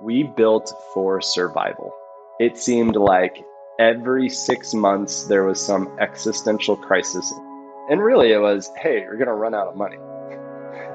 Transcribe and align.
we 0.00 0.22
built 0.22 0.72
for 0.92 1.20
survival. 1.20 1.92
It 2.40 2.58
seemed 2.58 2.96
like 2.96 3.44
every 3.78 4.28
six 4.28 4.74
months 4.74 5.24
there 5.24 5.44
was 5.44 5.64
some 5.64 5.96
existential 6.00 6.76
crisis. 6.76 7.32
And 7.90 8.00
really, 8.02 8.32
it 8.32 8.38
was 8.38 8.70
hey, 8.76 9.00
you're 9.00 9.16
going 9.16 9.28
to 9.28 9.34
run 9.34 9.54
out 9.54 9.68
of 9.68 9.76
money. 9.76 9.98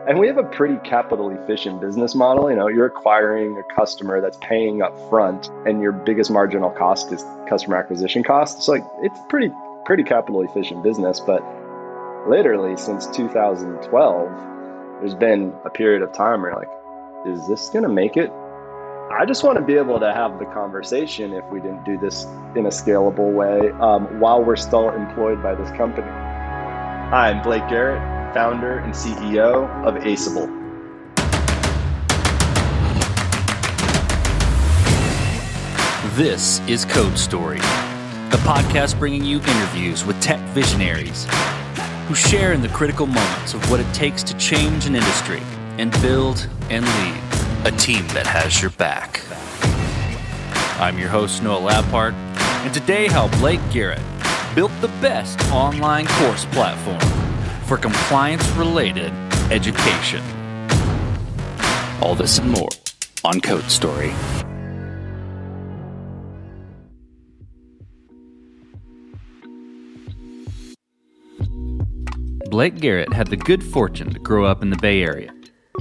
And 0.08 0.18
we 0.18 0.28
have 0.28 0.38
a 0.38 0.44
pretty 0.44 0.78
capital 0.78 1.30
efficient 1.30 1.82
business 1.82 2.16
model. 2.16 2.50
You 2.50 2.56
know, 2.56 2.68
you're 2.68 2.86
acquiring 2.86 3.58
a 3.58 3.76
customer 3.76 4.22
that's 4.22 4.38
paying 4.38 4.82
up 4.82 4.98
front, 5.10 5.50
and 5.68 5.82
your 5.82 5.92
biggest 5.92 6.32
marginal 6.32 6.72
cost 6.72 7.12
is 7.12 7.24
customer 7.48 7.76
acquisition 7.76 8.24
cost. 8.24 8.64
So, 8.64 8.72
like, 8.72 8.84
it's 9.02 9.20
pretty, 9.28 9.52
pretty 9.86 10.04
capital 10.04 10.42
efficient 10.42 10.84
business. 10.84 11.20
But 11.20 11.44
literally, 12.28 12.76
since 12.78 13.08
2012, 13.08 14.30
there's 15.00 15.16
been 15.16 15.54
a 15.66 15.70
period 15.70 16.02
of 16.02 16.12
time 16.14 16.42
where, 16.42 16.56
like, 16.56 16.70
is 17.28 17.48
this 17.48 17.70
going 17.70 17.84
to 17.84 17.90
make 17.90 18.18
it? 18.18 18.32
I 19.12 19.26
just 19.26 19.44
want 19.44 19.58
to 19.58 19.64
be 19.64 19.74
able 19.74 20.00
to 20.00 20.14
have 20.14 20.38
the 20.38 20.46
conversation 20.46 21.34
if 21.34 21.44
we 21.46 21.60
didn't 21.60 21.84
do 21.84 21.98
this 21.98 22.26
in 22.56 22.68
a 22.68 22.70
scalable 22.70 23.34
way 23.34 23.72
um, 23.82 24.20
while 24.20 24.44
we're 24.44 24.56
still 24.56 24.92
employed 24.92 25.42
by 25.42 25.56
this 25.56 25.70
company. 25.72 26.08
Hi, 26.08 27.32
I'm 27.32 27.42
Blake 27.42 27.68
Garrett, 27.68 28.00
founder 28.36 28.78
and 28.78 28.94
CEO 28.94 29.68
of 29.84 29.96
Aceable. 30.04 30.48
This 36.16 36.60
is 36.68 36.86
Code 36.86 37.18
Story, 37.18 37.58
a 37.58 38.40
podcast 38.46 39.00
bringing 39.00 39.26
you 39.26 39.40
interviews 39.40 40.06
with 40.06 40.22
tech 40.22 40.40
visionaries 40.50 41.26
who 42.08 42.14
share 42.14 42.54
in 42.54 42.62
the 42.62 42.70
critical 42.70 43.08
moments 43.08 43.56
of 43.56 43.72
what 43.72 43.80
it 43.80 43.92
takes 43.92 44.22
to 44.22 44.38
change 44.38 44.86
an 44.86 44.94
industry 44.94 45.42
and 45.80 45.92
build 46.04 46.48
and 46.70 46.86
lead 46.86 47.29
a 47.66 47.72
team 47.72 48.08
that 48.10 48.26
has 48.26 48.62
your 48.62 48.72
back. 48.72 49.22
I'm 50.80 50.98
your 50.98 51.10
host, 51.10 51.44
Noah 51.44 51.60
Labhart, 51.60 52.14
and 52.64 52.74
today 52.74 53.08
how 53.08 53.28
Blake 53.40 53.60
Garrett 53.70 54.02
built 54.56 54.72
the 54.80 54.88
best 55.02 55.42
online 55.52 56.08
course 56.08 56.46
platform 56.46 57.00
for 57.64 57.78
compliance 57.78 58.48
related 58.52 59.12
education. 59.52 60.24
All 62.02 62.16
this 62.16 62.40
and 62.40 62.50
more 62.50 62.70
on 63.26 63.42
Code 63.42 63.70
Story. 63.70 64.14
Blake 72.50 72.80
Garrett 72.80 73.12
had 73.12 73.28
the 73.28 73.38
good 73.38 73.62
fortune 73.62 74.14
to 74.14 74.20
grow 74.20 74.46
up 74.46 74.62
in 74.64 74.70
the 74.70 74.78
Bay 74.78 75.04
Area. 75.04 75.34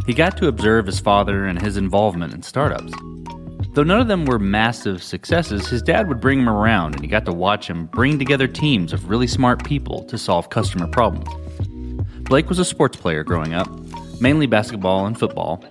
He 0.07 0.15
got 0.15 0.37
to 0.39 0.49
observe 0.49 0.87
his 0.87 1.01
father 1.01 1.45
and 1.45 1.61
his 1.61 1.77
involvement 1.77 2.35
in 2.35 2.43
startups. 2.43 2.93
Though 3.75 3.85
none 3.85 4.01
of 4.01 4.09
them 4.09 4.25
were 4.25 4.39
massive 4.39 5.03
successes, 5.03 5.69
his 5.69 5.83
dad 5.83 6.09
would 6.09 6.21
bring 6.21 6.41
him 6.41 6.49
around 6.49 6.95
and 6.95 7.05
he 7.05 7.09
got 7.09 7.25
to 7.27 7.33
watch 7.33 7.69
him 7.69 7.87
bring 7.87 8.19
together 8.19 8.49
teams 8.49 8.93
of 8.93 9.09
really 9.09 9.27
smart 9.27 9.65
people 9.65 10.05
to 10.05 10.19
solve 10.19 10.51
customer 10.51 10.89
problems. 10.89 11.29
Blake 12.23 12.49
was 12.49 12.59
a 12.59 12.65
sports 12.65 12.97
player 12.97 13.23
growing 13.23 13.55
up, 13.55 13.69
mainly 14.21 14.47
basketball 14.47 15.07
and 15.07 15.19
football. 15.19 15.65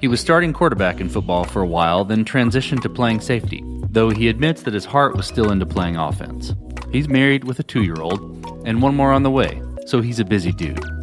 He 0.00 0.08
was 0.08 0.20
starting 0.20 0.52
quarterback 0.52 1.00
in 1.00 1.08
football 1.08 1.44
for 1.44 1.62
a 1.62 1.66
while, 1.66 2.04
then 2.04 2.24
transitioned 2.24 2.82
to 2.82 2.88
playing 2.88 3.20
safety, 3.20 3.62
though 3.90 4.10
he 4.10 4.28
admits 4.28 4.62
that 4.62 4.74
his 4.74 4.84
heart 4.84 5.16
was 5.16 5.26
still 5.26 5.52
into 5.52 5.64
playing 5.64 5.96
offense. 5.96 6.54
He's 6.90 7.08
married 7.08 7.44
with 7.44 7.60
a 7.60 7.62
two 7.62 7.84
year 7.84 8.00
old, 8.00 8.20
and 8.66 8.82
one 8.82 8.96
more 8.96 9.12
on 9.12 9.22
the 9.22 9.30
way, 9.30 9.62
so 9.86 10.00
he's 10.00 10.18
a 10.18 10.24
busy 10.24 10.52
dude. 10.52 11.01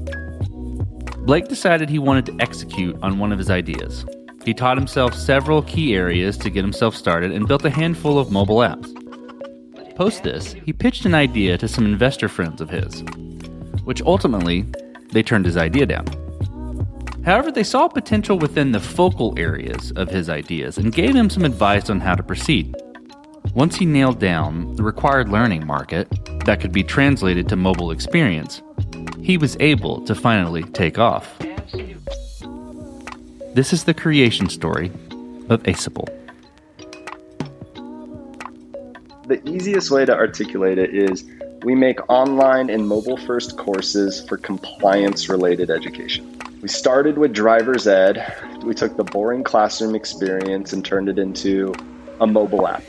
Blake 1.29 1.47
decided 1.47 1.91
he 1.91 1.99
wanted 1.99 2.25
to 2.25 2.35
execute 2.39 2.97
on 3.03 3.19
one 3.19 3.31
of 3.31 3.37
his 3.37 3.51
ideas. 3.51 4.03
He 4.45 4.51
taught 4.51 4.79
himself 4.79 5.13
several 5.13 5.61
key 5.61 5.93
areas 5.93 6.35
to 6.39 6.49
get 6.49 6.63
himself 6.63 6.95
started 6.95 7.31
and 7.31 7.47
built 7.47 7.63
a 7.65 7.69
handful 7.69 8.17
of 8.17 8.31
mobile 8.31 8.61
apps. 8.61 8.89
Post 9.95 10.23
this, 10.23 10.53
he 10.53 10.73
pitched 10.73 11.05
an 11.05 11.13
idea 11.13 11.55
to 11.59 11.67
some 11.67 11.85
investor 11.85 12.29
friends 12.29 12.61
of 12.61 12.71
his, 12.71 13.03
which 13.83 14.01
ultimately 14.01 14.65
they 15.11 15.21
turned 15.21 15.45
his 15.45 15.55
idea 15.55 15.85
down. 15.85 16.07
However, 17.23 17.51
they 17.51 17.63
saw 17.63 17.87
potential 17.87 18.39
within 18.39 18.71
the 18.71 18.79
focal 18.79 19.35
areas 19.37 19.91
of 19.91 20.09
his 20.09 20.31
ideas 20.31 20.79
and 20.79 20.91
gave 20.91 21.13
him 21.13 21.29
some 21.29 21.45
advice 21.45 21.91
on 21.91 21.99
how 21.99 22.15
to 22.15 22.23
proceed. 22.23 22.75
Once 23.53 23.75
he 23.75 23.85
nailed 23.85 24.17
down 24.17 24.75
the 24.77 24.83
required 24.83 25.29
learning 25.29 25.67
market 25.67 26.09
that 26.45 26.59
could 26.59 26.71
be 26.71 26.83
translated 26.83 27.47
to 27.49 27.55
mobile 27.55 27.91
experience, 27.91 28.63
he 29.29 29.37
was 29.37 29.55
able 29.59 30.01
to 30.01 30.15
finally 30.15 30.63
take 30.63 30.97
off. 30.97 31.37
This 33.53 33.71
is 33.71 33.83
the 33.83 33.93
creation 33.93 34.49
story 34.49 34.91
of 35.49 35.61
Aceable. 35.67 36.09
The 39.27 39.39
easiest 39.45 39.91
way 39.91 40.03
to 40.03 40.15
articulate 40.15 40.79
it 40.79 40.95
is 40.95 41.25
we 41.61 41.75
make 41.75 41.99
online 42.09 42.71
and 42.71 42.87
mobile 42.87 43.17
first 43.17 43.55
courses 43.55 44.27
for 44.27 44.35
compliance 44.35 45.29
related 45.29 45.69
education. 45.69 46.35
We 46.63 46.67
started 46.67 47.19
with 47.19 47.31
driver's 47.31 47.85
ed. 47.85 48.35
We 48.63 48.73
took 48.73 48.97
the 48.97 49.03
boring 49.03 49.43
classroom 49.43 49.93
experience 49.93 50.73
and 50.73 50.83
turned 50.83 51.07
it 51.07 51.19
into 51.19 51.71
a 52.19 52.25
mobile 52.25 52.67
app 52.67 52.81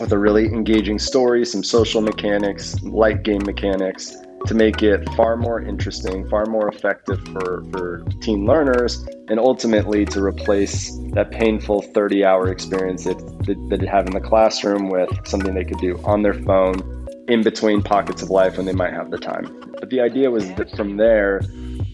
with 0.00 0.10
a 0.10 0.18
really 0.18 0.46
engaging 0.46 0.98
story, 0.98 1.44
some 1.46 1.62
social 1.62 2.00
mechanics, 2.00 2.82
light 2.82 3.22
game 3.22 3.44
mechanics, 3.44 4.16
to 4.46 4.54
make 4.54 4.82
it 4.82 5.08
far 5.14 5.36
more 5.36 5.60
interesting, 5.60 6.28
far 6.28 6.46
more 6.46 6.68
effective 6.68 7.20
for, 7.28 7.64
for 7.70 8.04
teen 8.20 8.44
learners, 8.44 9.06
and 9.28 9.38
ultimately 9.38 10.04
to 10.06 10.22
replace 10.22 10.96
that 11.12 11.30
painful 11.30 11.82
30 11.82 12.24
hour 12.24 12.50
experience 12.50 13.04
that, 13.04 13.18
that, 13.46 13.68
that 13.70 13.80
they 13.80 13.86
have 13.86 14.06
in 14.06 14.12
the 14.12 14.20
classroom 14.20 14.88
with 14.88 15.10
something 15.26 15.54
they 15.54 15.64
could 15.64 15.78
do 15.78 16.00
on 16.04 16.22
their 16.22 16.34
phone 16.34 17.02
in 17.28 17.42
between 17.42 17.82
pockets 17.82 18.22
of 18.22 18.30
life 18.30 18.56
when 18.56 18.66
they 18.66 18.72
might 18.72 18.92
have 18.92 19.10
the 19.10 19.18
time. 19.18 19.46
But 19.78 19.90
the 19.90 20.00
idea 20.00 20.30
was 20.30 20.52
that 20.54 20.70
from 20.76 20.96
there, 20.96 21.40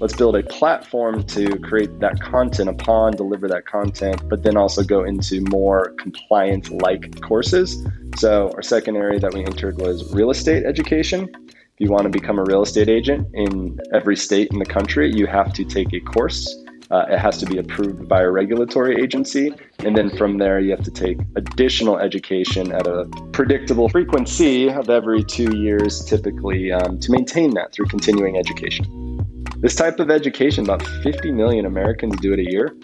let's 0.01 0.15
build 0.15 0.37
a 0.37 0.43
platform 0.43 1.25
to 1.25 1.59
create 1.59 2.01
that 2.01 2.21
content 2.21 2.69
upon, 2.69 3.13
deliver 3.13 3.49
that 3.49 3.67
content, 3.67 4.23
but 4.29 4.43
then 4.43 4.57
also 4.57 4.83
go 4.83 5.05
into 5.05 5.41
more 5.51 5.95
compliance 5.99 6.71
like 6.71 7.21
courses. 7.21 7.87
So, 8.17 8.51
our 8.55 8.63
second 8.63 8.97
area 8.97 9.21
that 9.21 9.35
we 9.35 9.45
entered 9.45 9.81
was 9.81 10.13
real 10.13 10.31
estate 10.31 10.65
education. 10.65 11.29
If 11.79 11.87
you 11.87 11.93
want 11.93 12.07
to 12.07 12.09
become 12.09 12.41
a 12.41 12.43
real 12.43 12.63
estate 12.63 12.89
agent 12.89 13.29
in 13.35 13.79
every 13.95 14.17
state 14.17 14.49
in 14.51 14.59
the 14.59 14.67
country, 14.67 15.13
you 15.15 15.29
have 15.29 15.53
to 15.53 15.65
take 15.65 15.93
a 15.93 16.01
course. 16.01 16.45
Uh, 16.91 17.05
it 17.09 17.21
has 17.21 17.39
to 17.39 17.47
be 17.47 17.57
approved 17.57 18.09
by 18.09 18.23
a 18.23 18.29
regulatory 18.29 19.01
agency. 19.01 19.55
And 19.85 19.97
then 19.97 20.11
from 20.17 20.39
there, 20.39 20.59
you 20.59 20.73
have 20.73 20.83
to 20.83 20.91
take 20.91 21.21
additional 21.37 21.97
education 21.97 22.73
at 22.73 22.89
a 22.89 23.05
predictable 23.31 23.89
frequency 23.89 24.69
of 24.69 24.91
every 24.91 25.23
two 25.23 25.57
years, 25.57 26.05
typically, 26.05 26.73
um, 26.73 26.99
to 26.99 27.13
maintain 27.13 27.55
that 27.55 27.73
through 27.73 27.87
continuing 27.87 28.37
education. 28.37 29.25
This 29.59 29.77
type 29.77 30.01
of 30.01 30.11
education, 30.11 30.65
about 30.65 30.85
50 31.05 31.31
million 31.31 31.65
Americans 31.65 32.17
do 32.17 32.33
it 32.33 32.41
a 32.41 32.51
year. 32.51 32.75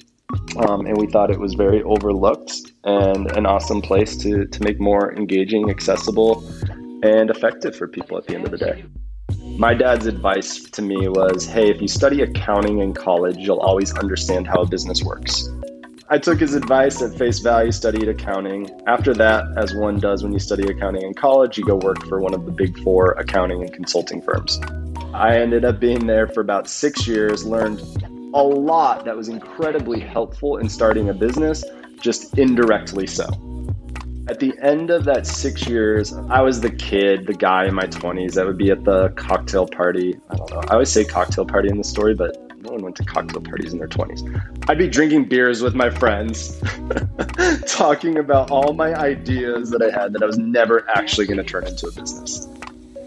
Um, 0.69 0.87
and 0.87 0.97
we 0.99 1.09
thought 1.09 1.32
it 1.32 1.41
was 1.41 1.55
very 1.55 1.82
overlooked 1.82 2.53
and 2.84 3.28
an 3.37 3.44
awesome 3.44 3.82
place 3.82 4.16
to, 4.19 4.47
to 4.47 4.62
make 4.62 4.78
more 4.78 5.12
engaging, 5.15 5.69
accessible 5.69 6.49
and 7.04 7.28
effective 7.28 7.76
for 7.76 7.87
people 7.87 8.16
at 8.16 8.26
the 8.26 8.34
end 8.34 8.47
of 8.47 8.50
the 8.50 8.56
day. 8.56 8.84
My 9.59 9.75
dad's 9.75 10.06
advice 10.06 10.62
to 10.70 10.81
me 10.81 11.06
was 11.09 11.44
hey, 11.47 11.70
if 11.70 11.81
you 11.81 11.87
study 11.87 12.22
accounting 12.22 12.81
in 12.81 12.94
college, 12.94 13.37
you'll 13.37 13.60
always 13.60 13.92
understand 13.92 14.47
how 14.47 14.62
a 14.62 14.66
business 14.66 15.03
works. 15.03 15.50
I 16.09 16.19
took 16.19 16.41
his 16.41 16.54
advice 16.54 17.03
at 17.03 17.16
face 17.16 17.41
value, 17.41 17.72
studied 17.72 18.09
accounting. 18.09 18.70
After 18.87 19.14
that, 19.14 19.44
as 19.56 19.75
one 19.75 19.98
does 19.98 20.22
when 20.22 20.32
you 20.32 20.38
study 20.38 20.66
accounting 20.70 21.03
in 21.03 21.14
college, 21.14 21.59
you 21.59 21.64
go 21.64 21.76
work 21.76 22.06
for 22.06 22.20
one 22.20 22.34
of 22.34 22.47
the 22.47 22.53
big 22.53 22.78
four 22.81 23.12
accounting 23.12 23.62
and 23.62 23.72
consulting 23.72 24.22
firms. 24.22 24.60
I 25.12 25.38
ended 25.38 25.64
up 25.64 25.81
being 25.81 26.06
there 26.06 26.26
for 26.26 26.41
about 26.41 26.69
six 26.69 27.06
years, 27.06 27.44
learned 27.44 27.81
a 28.34 28.43
lot 28.43 29.04
that 29.04 29.16
was 29.16 29.28
incredibly 29.28 30.00
helpful 30.00 30.56
in 30.56 30.69
starting 30.69 31.09
a 31.09 31.14
business, 31.14 31.64
just 32.00 32.37
indirectly 32.38 33.06
so. 33.06 33.26
At 34.26 34.41
the 34.41 34.55
end 34.62 34.91
of 34.91 35.05
that 35.05 35.26
six 35.26 35.67
years, 35.67 36.15
I 36.31 36.41
was 36.41 36.62
the 36.62 36.71
kid, 36.71 37.26
the 37.26 37.35
guy 37.35 37.67
in 37.67 37.75
my 37.75 37.85
20s 37.85 38.32
that 38.35 38.47
would 38.47 38.56
be 38.56 38.71
at 38.71 38.82
the 38.85 39.11
cocktail 39.11 39.67
party. 39.67 40.19
I 40.31 40.37
don't 40.37 40.50
know. 40.50 40.61
I 40.61 40.73
always 40.73 40.91
say 40.91 41.05
cocktail 41.05 41.44
party 41.44 41.69
in 41.69 41.76
the 41.76 41.85
story, 41.85 42.15
but 42.15 42.35
no 42.62 42.73
one 42.73 42.82
went 42.82 42.97
to 42.97 43.05
cocktail 43.05 43.43
parties 43.43 43.75
in 43.75 43.79
their 43.79 43.88
20s. 43.88 44.69
I'd 44.69 44.79
be 44.79 44.88
drinking 44.88 45.29
beers 45.29 45.61
with 45.61 45.75
my 45.75 45.91
friends, 45.91 46.59
talking 47.67 48.17
about 48.17 48.50
all 48.50 48.73
my 48.73 48.94
ideas 48.94 49.69
that 49.71 49.82
I 49.82 49.91
had 49.91 50.15
that 50.15 50.23
I 50.23 50.26
was 50.26 50.38
never 50.38 50.88
actually 50.88 51.26
going 51.26 51.37
to 51.37 51.44
turn 51.44 51.67
into 51.67 51.88
a 51.88 51.93
business. 51.93 52.49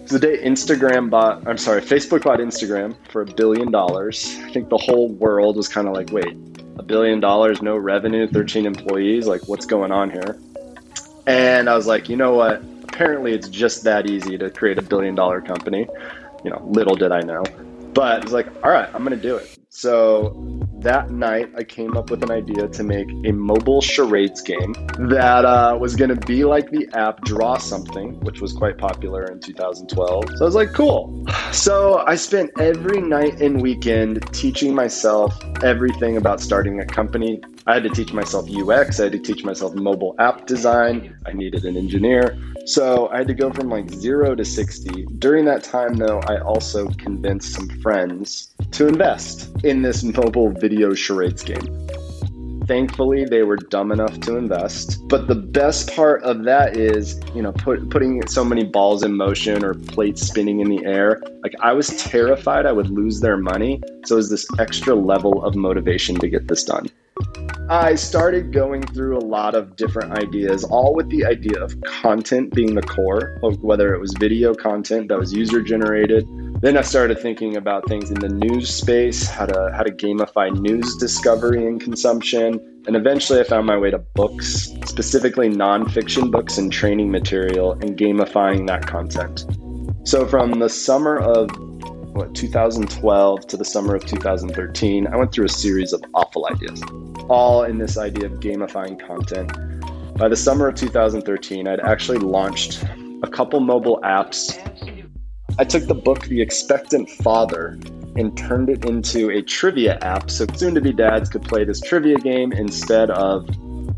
The 0.10 0.20
day 0.20 0.38
Instagram 0.44 1.10
bought, 1.10 1.48
I'm 1.48 1.58
sorry, 1.58 1.82
Facebook 1.82 2.24
bought 2.24 2.40
Instagram 2.40 2.96
for 3.10 3.24
a 3.24 3.26
billion 3.26 3.72
dollars. 3.72 4.38
I 4.44 4.52
think 4.52 4.70
the 4.70 4.78
whole 4.78 5.10
world 5.10 5.58
was 5.58 5.68
kind 5.68 5.88
of 5.88 5.96
like, 5.96 6.12
wait, 6.12 6.38
a 6.78 6.84
billion 6.84 7.20
dollars, 7.20 7.64
no 7.64 7.76
revenue, 7.76 8.28
13 8.28 8.68
employees, 8.68 9.26
like 9.26 9.48
what's 9.48 9.66
going 9.66 9.92
on 9.92 10.12
here? 10.12 10.40
And 11.28 11.70
I 11.70 11.76
was 11.76 11.86
like, 11.86 12.10
you 12.10 12.16
know 12.16 12.34
what? 12.34 12.64
Apparently, 12.84 13.34
it's 13.34 13.50
just 13.50 13.84
that 13.84 14.08
easy 14.08 14.38
to 14.38 14.50
create 14.50 14.78
a 14.78 14.82
billion 14.82 15.14
dollar 15.14 15.42
company. 15.42 15.88
You 16.44 16.52
know, 16.52 16.64
little 16.66 16.96
did 16.96 17.12
I 17.12 17.22
know. 17.22 17.44
But 17.94 18.22
I 18.22 18.24
was 18.24 18.32
like, 18.32 18.48
all 18.64 18.72
right, 18.72 18.90
I'm 18.94 19.04
going 19.04 19.16
to 19.16 19.22
do 19.22 19.36
it. 19.36 19.58
So 19.70 20.30
that 20.82 21.10
night 21.10 21.52
I 21.58 21.64
came 21.64 21.98
up 21.98 22.12
with 22.12 22.24
an 22.24 22.32
idea 22.32 22.68
to 22.68 22.84
make 22.84 23.10
a 23.26 23.32
mobile 23.32 23.82
charades 23.82 24.42
game 24.42 24.74
that 25.10 25.44
uh, 25.44 25.78
was 25.80 25.96
going 25.96 26.10
to 26.10 26.26
be 26.28 26.44
like 26.44 26.70
the 26.70 26.88
app 26.94 27.22
Draw 27.22 27.58
Something, 27.58 28.20
which 28.22 28.42
was 28.42 28.54
quite 28.54 28.78
popular 28.78 29.26
in 29.26 29.40
2012. 29.40 30.26
So 30.36 30.36
I 30.40 30.44
was 30.44 30.56
like, 30.56 30.74
cool. 30.74 31.26
So 31.52 32.04
I 32.06 32.16
spent 32.16 32.52
every 32.60 33.02
night 33.02 33.42
and 33.42 33.62
weekend 33.62 34.32
teaching 34.34 34.76
myself 34.76 35.38
everything 35.64 36.18
about 36.18 36.40
starting 36.40 36.80
a 36.80 36.86
company. 36.86 37.42
I 37.66 37.76
had 37.76 37.84
to 37.84 37.90
teach 37.90 38.14
myself 38.14 38.48
UX, 38.50 39.00
I 39.00 39.04
had 39.04 39.12
to 39.14 39.20
teach 39.20 39.44
myself 39.44 39.74
mobile 39.74 40.16
app 40.20 40.46
design, 40.46 41.18
I 41.26 41.34
needed 41.34 41.66
an 41.66 41.76
engineer. 41.76 42.38
So 42.66 43.08
I 43.10 43.20
had 43.20 43.28
to 43.28 43.34
go 43.34 43.52
from 43.52 43.70
like 43.70 43.90
zero 43.90 44.36
to 44.36 44.46
60. 44.46 45.06
During 45.20 45.46
that 45.46 45.64
time, 45.64 45.96
though, 45.96 46.20
I 46.28 46.40
also 46.40 46.88
convinced 46.90 47.54
some 47.54 47.70
friends 47.82 48.54
to 48.72 48.88
invest 48.88 49.50
in 49.64 49.82
this 49.82 50.04
mobile 50.04 50.52
video 50.52 50.94
charades 50.94 51.44
game. 51.44 51.88
Thankfully, 52.68 53.24
they 53.24 53.44
were 53.44 53.56
dumb 53.56 53.94
enough 53.94 54.20
to 54.22 54.36
invest. 54.36 55.08
But 55.08 55.28
the 55.28 55.36
best 55.36 55.96
part 55.96 56.22
of 56.24 56.44
that 56.44 56.76
is, 56.76 57.18
you 57.34 57.42
know, 57.42 57.54
put, 57.54 57.90
putting 57.90 58.28
so 58.28 58.44
many 58.44 58.66
balls 58.66 59.04
in 59.04 59.16
motion 59.16 59.64
or 59.64 59.74
plates 59.74 60.28
spinning 60.28 60.60
in 60.60 60.68
the 60.68 60.84
air. 60.86 61.22
Like, 61.44 61.54
I 61.62 61.72
was 61.72 61.88
terrified 62.04 62.66
I 62.66 62.74
would 62.74 62.90
lose 62.90 63.22
their 63.22 63.38
money. 63.38 63.82
So 64.06 64.16
it 64.16 64.18
was 64.18 64.30
this 64.30 64.46
extra 64.60 64.96
level 64.96 65.46
of 65.46 65.56
motivation 65.56 66.16
to 66.20 66.28
get 66.28 66.50
this 66.50 66.66
done. 66.66 66.90
I 67.70 67.96
started 67.96 68.54
going 68.54 68.84
through 68.84 69.18
a 69.18 69.26
lot 69.26 69.54
of 69.56 69.76
different 69.76 70.14
ideas, 70.14 70.64
all 70.64 70.94
with 70.94 71.10
the 71.10 71.26
idea 71.26 71.62
of 71.62 71.76
content 71.82 72.54
being 72.54 72.76
the 72.76 72.82
core, 72.82 73.38
whether 73.62 73.94
it 73.94 74.00
was 74.00 74.14
video 74.20 74.54
content 74.54 75.10
that 75.10 75.20
was 75.20 75.34
user 75.34 75.62
generated. 75.62 76.26
Then 76.60 76.76
I 76.78 76.82
started 76.82 77.20
thinking 77.20 77.56
about 77.56 77.88
things 77.88 78.10
in 78.10 78.20
the 78.20 78.30
news 78.30 78.74
space, 78.74 79.28
how 79.28 79.46
to 79.46 79.72
how 79.76 79.84
to 79.84 79.92
gamify 79.92 80.52
news 80.52 80.96
discovery 80.96 81.66
and 81.68 81.80
consumption, 81.80 82.60
and 82.88 82.96
eventually 82.96 83.40
I 83.40 83.44
found 83.44 83.68
my 83.68 83.78
way 83.78 83.92
to 83.92 84.00
books, 84.00 84.74
specifically 84.86 85.50
nonfiction 85.50 86.32
books 86.32 86.58
and 86.58 86.72
training 86.72 87.12
material, 87.12 87.74
and 87.74 87.98
gamifying 87.98 88.68
that 88.68 88.88
content. 88.88 89.46
So 90.04 90.26
from 90.26 90.60
the 90.60 90.70
summer 90.70 91.18
of 91.18 91.50
what 92.16 92.34
2012 92.34 93.48
to 93.48 93.58
the 93.58 93.66
summer 93.66 93.96
of 93.96 94.06
2013, 94.06 95.08
I 95.08 95.16
went 95.16 95.32
through 95.32 95.46
a 95.46 95.50
series 95.50 95.94
of 95.94 96.04
awful 96.16 96.48
ideas 96.48 96.82
all 97.30 97.64
in 97.64 97.78
this 97.78 97.98
idea 97.98 98.26
of 98.28 98.40
gamifying 98.40 99.00
content. 99.06 99.52
By 100.18 100.28
the 100.28 100.36
summer 100.36 100.68
of 100.68 100.76
2013, 100.76 101.68
I'd 101.68 101.80
actually 101.82 102.20
launched 102.20 102.84
a 103.24 103.28
couple 103.28 103.60
mobile 103.60 104.00
apps. 104.04 104.58
I 105.60 105.64
took 105.64 105.88
the 105.88 105.96
book 105.96 106.26
The 106.26 106.42
Expectant 106.42 107.10
Father 107.10 107.80
and 108.16 108.38
turned 108.38 108.70
it 108.70 108.86
into 108.86 109.32
a 109.32 109.42
trivia 109.42 109.98
app 110.02 110.30
so 110.30 110.46
soon 110.56 110.76
to 110.76 110.82
be 110.82 110.94
dads 110.94 111.30
could 111.30 111.44
play 111.44 111.64
this 111.64 111.82
trivia 111.82 112.18
game 112.18 112.52
instead 112.54 113.10
of 113.12 113.50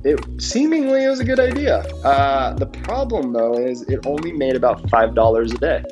it 0.05 0.19
seemingly 0.41 1.05
was 1.07 1.19
a 1.19 1.25
good 1.25 1.39
idea. 1.39 1.79
Uh, 2.05 2.53
the 2.53 2.65
problem 2.65 3.33
though 3.33 3.57
is 3.57 3.81
it 3.83 4.05
only 4.05 4.31
made 4.31 4.55
about 4.55 4.83
$5 4.83 5.53
a 5.53 5.57
day 5.57 5.83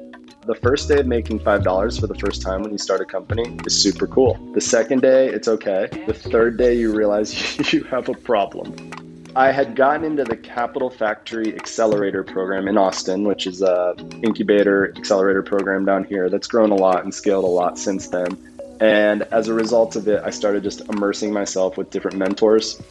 the 0.47 0.55
first 0.55 0.87
day 0.87 0.99
of 0.99 1.05
making 1.05 1.39
$5 1.39 1.99
for 1.99 2.07
the 2.07 2.15
first 2.15 2.41
time 2.41 2.61
when 2.63 2.71
you 2.71 2.77
start 2.77 3.01
a 3.01 3.05
company 3.05 3.59
is 3.65 3.77
super 3.77 4.07
cool. 4.07 4.39
The 4.53 4.61
second 4.61 5.01
day, 5.01 5.27
it's 5.27 5.49
okay. 5.49 5.89
The 6.07 6.13
third 6.13 6.57
day, 6.57 6.77
you 6.77 6.95
realize 6.95 7.33
you 7.73 7.83
have 7.83 8.07
a 8.07 8.13
problem. 8.13 8.73
I 9.37 9.51
had 9.51 9.75
gotten 9.75 10.03
into 10.03 10.23
the 10.23 10.35
Capital 10.35 10.89
Factory 10.89 11.55
Accelerator 11.55 12.23
program 12.23 12.67
in 12.67 12.75
Austin, 12.75 13.23
which 13.23 13.45
is 13.45 13.61
a 13.61 13.93
incubator 14.23 14.91
accelerator 14.97 15.43
program 15.43 15.85
down 15.85 16.05
here 16.05 16.27
that's 16.27 16.47
grown 16.47 16.71
a 16.71 16.75
lot 16.75 17.03
and 17.03 17.13
scaled 17.13 17.43
a 17.43 17.47
lot 17.47 17.77
since 17.77 18.07
then. 18.07 18.35
And 18.81 19.21
as 19.21 19.47
a 19.47 19.53
result 19.53 19.95
of 19.95 20.07
it, 20.07 20.23
I 20.25 20.31
started 20.31 20.63
just 20.63 20.81
immersing 20.89 21.31
myself 21.31 21.77
with 21.77 21.91
different 21.91 22.17
mentors. 22.17 22.81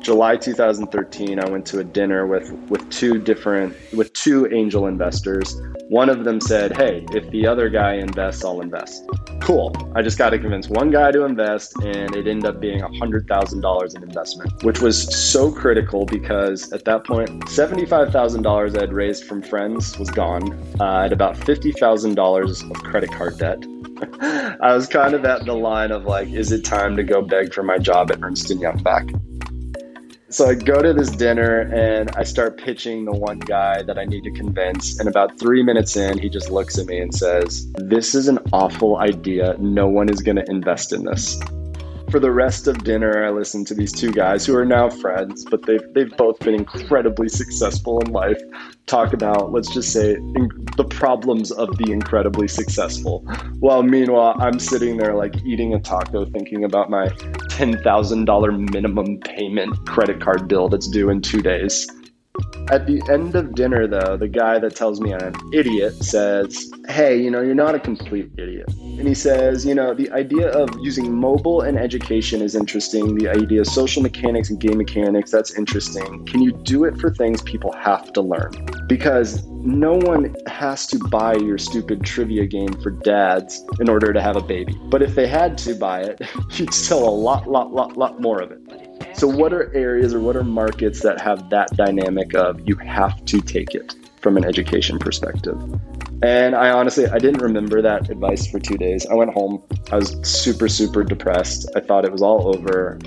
July 0.00 0.36
2013, 0.36 1.40
I 1.40 1.48
went 1.48 1.66
to 1.66 1.80
a 1.80 1.84
dinner 1.84 2.26
with 2.26 2.50
with 2.70 2.88
two 2.90 3.18
different 3.18 3.76
with 3.92 4.12
two 4.12 4.46
angel 4.52 4.86
investors 4.86 5.60
one 5.88 6.08
of 6.08 6.24
them 6.24 6.40
said, 6.40 6.76
Hey, 6.76 7.06
if 7.12 7.30
the 7.30 7.46
other 7.46 7.68
guy 7.68 7.94
invests, 7.94 8.44
I'll 8.44 8.60
invest. 8.60 9.08
Cool. 9.40 9.72
I 9.94 10.02
just 10.02 10.18
got 10.18 10.30
to 10.30 10.38
convince 10.38 10.68
one 10.68 10.90
guy 10.90 11.12
to 11.12 11.24
invest, 11.24 11.74
and 11.84 12.14
it 12.16 12.26
ended 12.26 12.44
up 12.44 12.60
being 12.60 12.80
$100,000 12.80 13.96
in 13.96 14.02
investment, 14.02 14.64
which 14.64 14.80
was 14.80 15.16
so 15.16 15.52
critical 15.52 16.04
because 16.04 16.72
at 16.72 16.84
that 16.86 17.04
point, 17.04 17.28
$75,000 17.46 18.76
I 18.76 18.80
had 18.80 18.92
raised 18.92 19.24
from 19.24 19.42
friends 19.42 19.96
was 19.96 20.10
gone. 20.10 20.52
Uh, 20.80 20.84
I 20.84 21.02
had 21.02 21.12
about 21.12 21.36
$50,000 21.36 22.70
of 22.70 22.82
credit 22.82 23.12
card 23.12 23.38
debt. 23.38 23.64
I 24.60 24.74
was 24.74 24.88
kind 24.88 25.14
of 25.14 25.24
at 25.24 25.44
the 25.44 25.54
line 25.54 25.92
of 25.92 26.04
like, 26.04 26.28
is 26.28 26.50
it 26.50 26.64
time 26.64 26.96
to 26.96 27.04
go 27.04 27.22
beg 27.22 27.54
for 27.54 27.62
my 27.62 27.78
job 27.78 28.10
at 28.10 28.20
Ernst 28.22 28.50
& 28.50 28.60
Young 28.60 28.82
back? 28.82 29.06
So 30.28 30.48
I 30.48 30.54
go 30.54 30.82
to 30.82 30.92
this 30.92 31.10
dinner 31.10 31.60
and 31.72 32.10
I 32.16 32.24
start 32.24 32.58
pitching 32.58 33.04
the 33.04 33.12
one 33.12 33.38
guy 33.38 33.82
that 33.82 33.96
I 33.96 34.04
need 34.04 34.24
to 34.24 34.32
convince. 34.32 34.98
And 34.98 35.08
about 35.08 35.38
three 35.38 35.62
minutes 35.62 35.96
in, 35.96 36.18
he 36.18 36.28
just 36.28 36.50
looks 36.50 36.78
at 36.78 36.86
me 36.86 36.98
and 36.98 37.14
says, 37.14 37.70
This 37.74 38.12
is 38.12 38.26
an 38.26 38.40
awful 38.52 38.96
idea. 38.96 39.56
No 39.60 39.86
one 39.86 40.08
is 40.08 40.22
going 40.22 40.36
to 40.36 40.44
invest 40.50 40.92
in 40.92 41.04
this 41.04 41.38
for 42.16 42.20
the 42.20 42.32
rest 42.32 42.66
of 42.66 42.82
dinner, 42.82 43.26
I 43.26 43.28
listened 43.28 43.66
to 43.66 43.74
these 43.74 43.92
two 43.92 44.10
guys 44.10 44.46
who 44.46 44.56
are 44.56 44.64
now 44.64 44.88
friends, 44.88 45.44
but 45.44 45.66
they've 45.66 45.82
they've 45.92 46.16
both 46.16 46.38
been 46.38 46.54
incredibly 46.54 47.28
successful 47.28 48.00
in 48.00 48.10
life. 48.10 48.40
Talk 48.86 49.12
about, 49.12 49.52
let's 49.52 49.68
just 49.68 49.92
say, 49.92 50.14
in, 50.14 50.48
the 50.78 50.84
problems 50.84 51.52
of 51.52 51.76
the 51.76 51.92
incredibly 51.92 52.48
successful. 52.48 53.18
While 53.60 53.82
meanwhile, 53.82 54.34
I'm 54.38 54.58
sitting 54.58 54.96
there 54.96 55.12
like 55.12 55.36
eating 55.44 55.74
a 55.74 55.78
taco, 55.78 56.24
thinking 56.24 56.64
about 56.64 56.88
my 56.88 57.08
ten 57.50 57.82
thousand 57.82 58.24
dollar 58.24 58.50
minimum 58.50 59.20
payment 59.20 59.74
credit 59.86 60.18
card 60.18 60.48
bill 60.48 60.70
that's 60.70 60.88
due 60.88 61.10
in 61.10 61.20
two 61.20 61.42
days. 61.42 61.86
At 62.70 62.86
the 62.86 63.02
end 63.12 63.34
of 63.34 63.54
dinner, 63.54 63.86
though, 63.86 64.16
the 64.16 64.28
guy 64.28 64.58
that 64.58 64.74
tells 64.74 65.02
me 65.02 65.12
I'm 65.12 65.34
an 65.34 65.34
idiot 65.52 66.02
says, 66.02 66.70
Hey, 66.88 67.20
you 67.20 67.30
know, 67.30 67.42
you're 67.42 67.54
not 67.54 67.74
a 67.74 67.78
complete 67.78 68.30
idiot. 68.38 68.72
And 68.98 69.06
he 69.06 69.14
says, 69.14 69.66
You 69.66 69.74
know, 69.74 69.92
the 69.92 70.10
idea 70.12 70.48
of 70.48 70.70
using 70.80 71.14
mobile 71.14 71.60
and 71.60 71.78
education 71.78 72.40
is 72.40 72.54
interesting. 72.54 73.14
The 73.16 73.28
idea 73.28 73.60
of 73.60 73.66
social 73.66 74.02
mechanics 74.02 74.48
and 74.50 74.58
game 74.58 74.78
mechanics, 74.78 75.30
that's 75.30 75.54
interesting. 75.54 76.24
Can 76.26 76.40
you 76.40 76.52
do 76.52 76.84
it 76.84 76.98
for 76.98 77.12
things 77.12 77.42
people 77.42 77.72
have 77.72 78.12
to 78.14 78.22
learn? 78.22 78.52
Because 78.86 79.44
no 79.46 79.94
one 79.94 80.34
has 80.46 80.86
to 80.86 80.98
buy 80.98 81.34
your 81.34 81.58
stupid 81.58 82.04
trivia 82.04 82.46
game 82.46 82.72
for 82.80 82.90
dads 82.90 83.64
in 83.80 83.88
order 83.88 84.12
to 84.12 84.22
have 84.22 84.36
a 84.36 84.40
baby. 84.40 84.78
But 84.84 85.02
if 85.02 85.14
they 85.14 85.26
had 85.26 85.58
to 85.58 85.74
buy 85.74 86.02
it, 86.02 86.22
you'd 86.58 86.72
sell 86.72 87.06
a 87.06 87.10
lot, 87.10 87.50
lot, 87.50 87.74
lot, 87.74 87.96
lot 87.96 88.20
more 88.20 88.40
of 88.40 88.50
it. 88.50 88.60
So, 89.16 89.26
what 89.26 89.52
are 89.52 89.74
areas 89.74 90.14
or 90.14 90.20
what 90.20 90.36
are 90.36 90.44
markets 90.44 91.02
that 91.02 91.20
have 91.20 91.50
that 91.50 91.74
dynamic 91.76 92.34
of 92.34 92.66
you 92.68 92.76
have 92.76 93.24
to 93.26 93.40
take 93.40 93.74
it 93.74 93.94
from 94.20 94.36
an 94.36 94.44
education 94.44 94.98
perspective? 94.98 95.58
And 96.22 96.54
I 96.54 96.70
honestly, 96.70 97.06
I 97.06 97.18
didn't 97.18 97.42
remember 97.42 97.82
that 97.82 98.08
advice 98.10 98.46
for 98.46 98.58
two 98.58 98.76
days. 98.76 99.06
I 99.06 99.14
went 99.14 99.32
home. 99.34 99.62
I 99.92 99.96
was 99.96 100.18
super, 100.22 100.68
super 100.68 101.04
depressed. 101.04 101.70
I 101.76 101.80
thought 101.80 102.04
it 102.04 102.12
was 102.12 102.22
all 102.22 102.54
over. 102.56 102.98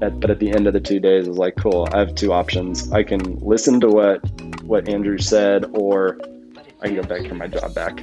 but 0.00 0.30
at 0.30 0.38
the 0.38 0.52
end 0.52 0.66
of 0.66 0.74
the 0.74 0.80
two 0.80 1.00
days, 1.00 1.26
I 1.26 1.28
was 1.30 1.38
like, 1.38 1.56
cool. 1.56 1.88
I 1.92 1.98
have 1.98 2.14
two 2.14 2.32
options. 2.32 2.92
I 2.92 3.02
can 3.02 3.38
listen 3.40 3.80
to 3.80 3.88
what 3.88 4.18
what 4.62 4.88
Andrew 4.88 5.18
said, 5.18 5.64
or 5.72 6.20
I 6.82 6.88
can 6.88 6.96
go 6.96 7.02
beg 7.02 7.28
for 7.28 7.34
my 7.34 7.46
job 7.46 7.74
back. 7.74 7.98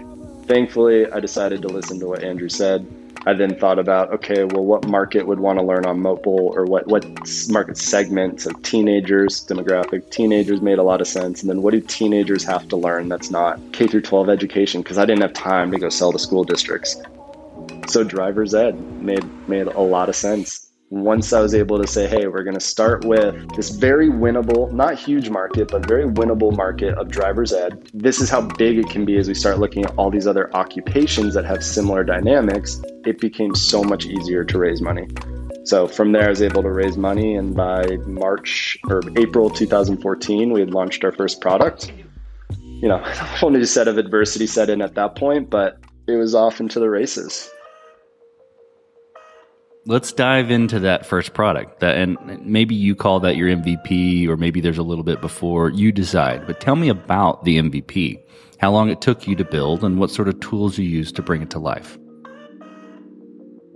Thankfully, 0.47 1.09
I 1.11 1.19
decided 1.19 1.61
to 1.63 1.67
listen 1.67 1.99
to 1.99 2.07
what 2.07 2.23
Andrew 2.23 2.49
said. 2.49 2.85
I 3.27 3.33
then 3.33 3.55
thought 3.55 3.79
about, 3.79 4.13
okay, 4.13 4.43
well, 4.43 4.63
what 4.63 4.87
market 4.87 5.25
would 5.25 5.39
want 5.39 5.57
to 5.57 5.65
learn 5.65 5.87
on 5.87 5.99
mobile 5.99 6.53
or 6.55 6.65
what, 6.65 6.85
what 6.85 7.03
market 7.49 7.77
segments 7.77 8.45
of 8.45 8.61
teenagers, 8.61 9.43
demographic, 9.43 10.11
teenagers 10.11 10.61
made 10.61 10.77
a 10.77 10.83
lot 10.83 11.01
of 11.01 11.07
sense. 11.07 11.41
And 11.41 11.49
then 11.49 11.63
what 11.63 11.71
do 11.71 11.81
teenagers 11.81 12.43
have 12.43 12.67
to 12.67 12.75
learn 12.75 13.09
that's 13.09 13.31
not 13.31 13.59
K 13.73 13.87
through 13.87 14.01
12 14.01 14.29
education? 14.29 14.83
Because 14.83 14.99
I 14.99 15.05
didn't 15.05 15.23
have 15.23 15.33
time 15.33 15.71
to 15.71 15.79
go 15.79 15.89
sell 15.89 16.11
to 16.11 16.19
school 16.19 16.43
districts. 16.43 16.95
So 17.87 18.03
driver's 18.03 18.53
ed 18.53 18.79
made, 19.01 19.25
made 19.49 19.65
a 19.65 19.81
lot 19.81 20.09
of 20.09 20.15
sense 20.15 20.64
once 20.95 21.33
I 21.33 21.41
was 21.41 21.53
able 21.53 21.77
to 21.77 21.85
say, 21.85 22.07
hey, 22.07 22.27
we're 22.27 22.43
going 22.43 22.55
to 22.55 22.61
start 22.61 23.03
with 23.03 23.53
this 23.53 23.69
very 23.69 24.07
winnable, 24.07 24.71
not 24.71 24.97
huge 24.97 25.29
market, 25.29 25.67
but 25.69 25.85
very 25.85 26.05
winnable 26.05 26.55
market 26.55 26.97
of 26.97 27.09
driver's 27.09 27.51
ed. 27.51 27.89
This 27.93 28.21
is 28.21 28.29
how 28.29 28.41
big 28.41 28.77
it 28.79 28.89
can 28.89 29.03
be 29.03 29.17
as 29.17 29.27
we 29.27 29.33
start 29.33 29.59
looking 29.59 29.83
at 29.83 29.93
all 29.97 30.09
these 30.09 30.25
other 30.25 30.55
occupations 30.55 31.33
that 31.33 31.43
have 31.43 31.65
similar 31.65 32.05
dynamics. 32.05 32.81
It 33.05 33.19
became 33.19 33.55
so 33.55 33.83
much 33.83 34.05
easier 34.05 34.45
to 34.45 34.57
raise 34.57 34.81
money. 34.81 35.09
So 35.65 35.85
from 35.85 36.13
there, 36.13 36.27
I 36.27 36.29
was 36.29 36.41
able 36.41 36.63
to 36.63 36.71
raise 36.71 36.95
money, 36.95 37.35
and 37.35 37.53
by 37.53 37.97
March 38.05 38.77
or 38.89 39.01
April 39.17 39.49
2014, 39.49 40.53
we 40.53 40.61
had 40.61 40.73
launched 40.73 41.03
our 41.03 41.11
first 41.11 41.41
product. 41.41 41.91
You 42.49 42.87
know, 42.87 43.01
a 43.03 43.13
whole 43.13 43.49
new 43.49 43.65
set 43.65 43.89
of 43.89 43.97
adversity 43.97 44.47
set 44.47 44.69
in 44.69 44.81
at 44.81 44.95
that 44.95 45.15
point, 45.15 45.49
but 45.49 45.77
it 46.07 46.15
was 46.15 46.33
off 46.33 46.61
into 46.61 46.79
the 46.79 46.89
races 46.89 47.51
let's 49.87 50.11
dive 50.11 50.49
into 50.49 50.79
that 50.79 51.05
first 51.05 51.33
product 51.33 51.79
that 51.79 51.97
and 51.97 52.17
maybe 52.45 52.73
you 52.73 52.95
call 52.95 53.19
that 53.19 53.35
your 53.35 53.47
mvp 53.49 54.27
or 54.27 54.35
maybe 54.35 54.59
there's 54.59 54.77
a 54.77 54.83
little 54.83 55.03
bit 55.03 55.21
before 55.21 55.69
you 55.69 55.91
decide 55.91 56.45
but 56.47 56.59
tell 56.59 56.75
me 56.75 56.89
about 56.89 57.43
the 57.43 57.57
mvp 57.57 58.19
how 58.59 58.71
long 58.71 58.89
it 58.89 59.01
took 59.01 59.27
you 59.27 59.35
to 59.35 59.45
build 59.45 59.83
and 59.83 59.99
what 59.99 60.09
sort 60.09 60.27
of 60.27 60.39
tools 60.39 60.77
you 60.77 60.85
used 60.85 61.15
to 61.15 61.21
bring 61.21 61.41
it 61.41 61.49
to 61.49 61.59
life 61.59 61.97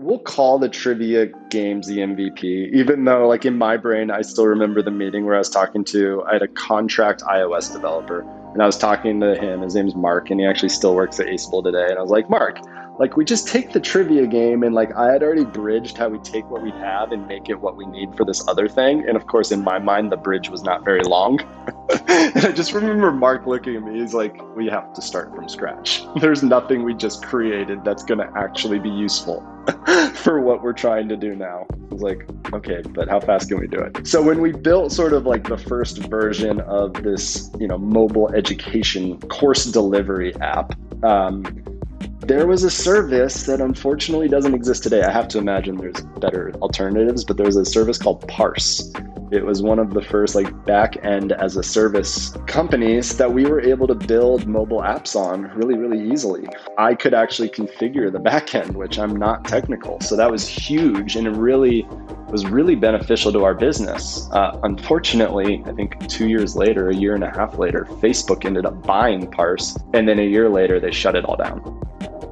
we'll 0.10 0.18
call 0.18 0.58
the 0.58 0.68
trivia 0.68 1.28
games 1.51 1.86
the 1.86 1.98
MVP, 1.98 2.74
even 2.74 3.06
though, 3.06 3.28
like 3.28 3.46
in 3.46 3.58
my 3.58 3.78
brain, 3.78 4.10
I 4.10 4.22
still 4.24 4.48
remember 4.48 4.82
the 4.82 4.89
meeting 4.89 5.25
where 5.25 5.36
I 5.36 5.38
was 5.38 5.51
talking 5.51 5.84
to, 5.86 6.24
I 6.24 6.34
had 6.34 6.42
a 6.42 6.48
contract 6.48 7.22
iOS 7.22 7.72
developer, 7.72 8.22
and 8.54 8.63
I 8.63 8.66
was 8.66 8.75
talking 8.75 9.20
to 9.20 9.36
him. 9.36 9.62
His 9.62 9.75
name's 9.75 9.96
Mark, 9.96 10.32
and 10.32 10.39
he 10.39 10.48
actually 10.48 10.70
still 10.70 10.96
works 10.96 11.20
at 11.20 11.28
Aceable 11.28 11.62
today. 11.63 11.86
And 11.89 12.00
I 12.00 12.01
was 12.01 12.10
like, 12.10 12.28
Mark, 12.28 12.58
like 13.00 13.15
we 13.15 13.24
just 13.24 13.48
take 13.48 13.72
the 13.72 13.79
trivia 13.79 14.27
game 14.27 14.62
and 14.62 14.75
like 14.75 14.94
I 14.94 15.10
had 15.10 15.24
already 15.24 15.46
bridged 15.46 15.98
how 15.98 16.10
we 16.10 16.20
take 16.20 16.48
what 16.50 16.62
we 16.62 16.72
have 16.72 17.13
and 17.13 17.25
make 17.27 17.48
it 17.48 17.56
what 17.56 17.77
we 17.77 17.86
need 17.86 18.13
for 18.15 18.25
this 18.25 18.46
other 18.50 18.68
thing. 18.68 19.06
And 19.08 19.15
of 19.15 19.25
course, 19.25 19.51
in 19.51 19.63
my 19.63 19.79
mind, 19.79 20.12
the 20.12 20.18
bridge 20.18 20.50
was 20.50 20.63
not 20.63 20.84
very 20.84 21.01
long. 21.03 21.39
and 22.10 22.46
I 22.46 22.51
just 22.51 22.74
remember 22.74 23.10
Mark 23.13 23.48
looking 23.48 23.77
at 23.77 23.84
me. 23.84 24.01
He's 24.01 24.13
like, 24.13 24.38
"We 24.56 24.68
have 24.68 24.94
to 24.94 25.01
start 25.01 25.34
from 25.34 25.48
scratch. 25.48 26.03
There's 26.20 26.44
nothing 26.44 26.84
we 26.84 26.94
just 26.94 27.25
created 27.25 27.86
that's 27.86 28.03
going 28.03 28.20
to 28.20 28.29
actually 28.38 28.79
be 28.79 28.89
useful 28.89 29.46
for 30.13 30.41
what 30.41 30.62
we're 30.62 30.74
trying 30.74 31.08
to 31.08 31.15
do 31.15 31.36
now." 31.36 31.65
I 31.72 31.94
was 31.94 32.01
like, 32.01 32.29
"Okay, 32.51 32.82
but 32.82 33.08
how 33.08 33.22
fast 33.22 33.48
can 33.48 33.62
we 33.62 33.68
do 33.68 33.79
it?" 33.79 34.08
So 34.08 34.22
when 34.22 34.41
we 34.41 34.51
built 34.51 34.91
sort 34.91 35.13
of 35.13 35.25
like 35.25 35.48
the 35.48 35.58
first 35.58 36.00
version 36.10 36.60
of 36.62 36.91
this, 36.96 37.50
you 37.60 37.68
know, 37.68 37.77
mobile 37.77 38.29
education 38.36 39.18
course 39.22 39.63
delivery 39.63 40.36
app. 40.41 40.75
Um, 41.01 41.78
there 42.21 42.45
was 42.45 42.63
a 42.63 42.69
service 42.69 43.45
that 43.45 43.61
unfortunately 43.61 44.27
doesn't 44.27 44.53
exist 44.53 44.83
today. 44.83 45.03
I 45.03 45.11
have 45.11 45.27
to 45.29 45.38
imagine 45.38 45.77
there's 45.77 46.01
better 46.01 46.53
alternatives, 46.61 47.23
but 47.23 47.38
there 47.38 47.45
was 47.45 47.55
a 47.55 47.65
service 47.65 47.97
called 47.97 48.27
Parse. 48.27 48.91
It 49.31 49.45
was 49.45 49.62
one 49.62 49.77
of 49.77 49.93
the 49.93 50.01
first 50.01 50.33
like 50.33 50.65
back 50.65 50.98
end 51.05 51.33
as 51.33 51.55
a 51.55 51.62
service 51.62 52.36
companies 52.48 53.15
that 53.17 53.31
we 53.31 53.45
were 53.45 53.62
able 53.62 53.86
to 53.86 53.93
build 53.93 54.48
mobile 54.48 54.81
apps 54.81 55.15
on 55.15 55.43
really, 55.55 55.77
really 55.77 56.12
easily. 56.12 56.48
I 56.79 56.95
could 56.95 57.13
actually 57.13 57.50
configure 57.50 58.12
the 58.12 58.19
back 58.19 58.55
end, 58.55 58.75
which 58.75 58.98
I'm 58.98 59.15
not 59.15 59.45
technical. 59.45 60.00
So 60.01 60.15
that 60.15 60.31
was 60.31 60.48
huge 60.48 61.15
and 61.15 61.27
it 61.27 61.31
really 61.31 61.88
was 62.29 62.48
really 62.48 62.75
beneficial 62.75 63.31
to 63.33 63.43
our 63.43 63.53
business. 63.53 64.27
Uh, 64.31 64.59
unfortunately, 64.63 65.63
I 65.65 65.74
think 65.74 66.07
two 66.07 66.27
years 66.27 66.55
later, 66.55 66.89
a 66.89 66.95
year 66.95 67.13
and 67.13 67.24
a 67.24 67.29
half 67.29 67.59
later, 67.59 67.86
Facebook 67.86 68.45
ended 68.45 68.65
up 68.65 68.81
buying 68.83 69.29
Parse. 69.29 69.77
And 69.93 70.07
then 70.07 70.17
a 70.17 70.27
year 70.27 70.50
later, 70.50 70.79
they 70.79 70.91
shut 70.91 71.15
it 71.15 71.25
all 71.25 71.36
down 71.36 71.86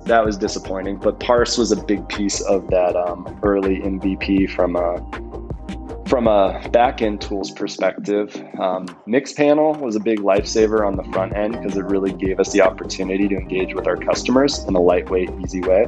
that 0.06 0.24
was 0.26 0.38
disappointing. 0.38 0.96
But 0.98 1.20
Parse 1.20 1.58
was 1.58 1.74
a 1.74 1.84
big 1.84 2.08
piece 2.08 2.40
of 2.42 2.70
that 2.70 2.96
um, 2.96 3.40
early 3.44 3.82
MVP 3.82 4.50
from 4.52 4.78
a 4.78 5.00
from 6.08 6.28
a 6.28 6.60
backend 6.72 7.20
tools 7.20 7.52
perspective. 7.52 8.36
Um, 8.60 8.88
Mixpanel 9.08 9.80
was 9.80 9.96
a 9.96 10.00
big 10.00 10.20
lifesaver 10.20 10.86
on 10.86 10.96
the 10.96 11.04
front 11.12 11.36
end 11.36 11.54
because 11.54 11.78
it 11.78 11.84
really 11.86 12.14
gave 12.14 12.40
us 12.40 12.52
the 12.52 12.62
opportunity 12.62 13.28
to 13.28 13.36
engage 13.36 13.74
with 13.74 13.88
our 13.88 13.98
customers 13.98 14.60
in 14.60 14.76
a 14.76 14.82
lightweight, 14.82 15.30
easy 15.44 15.62
way. 15.62 15.88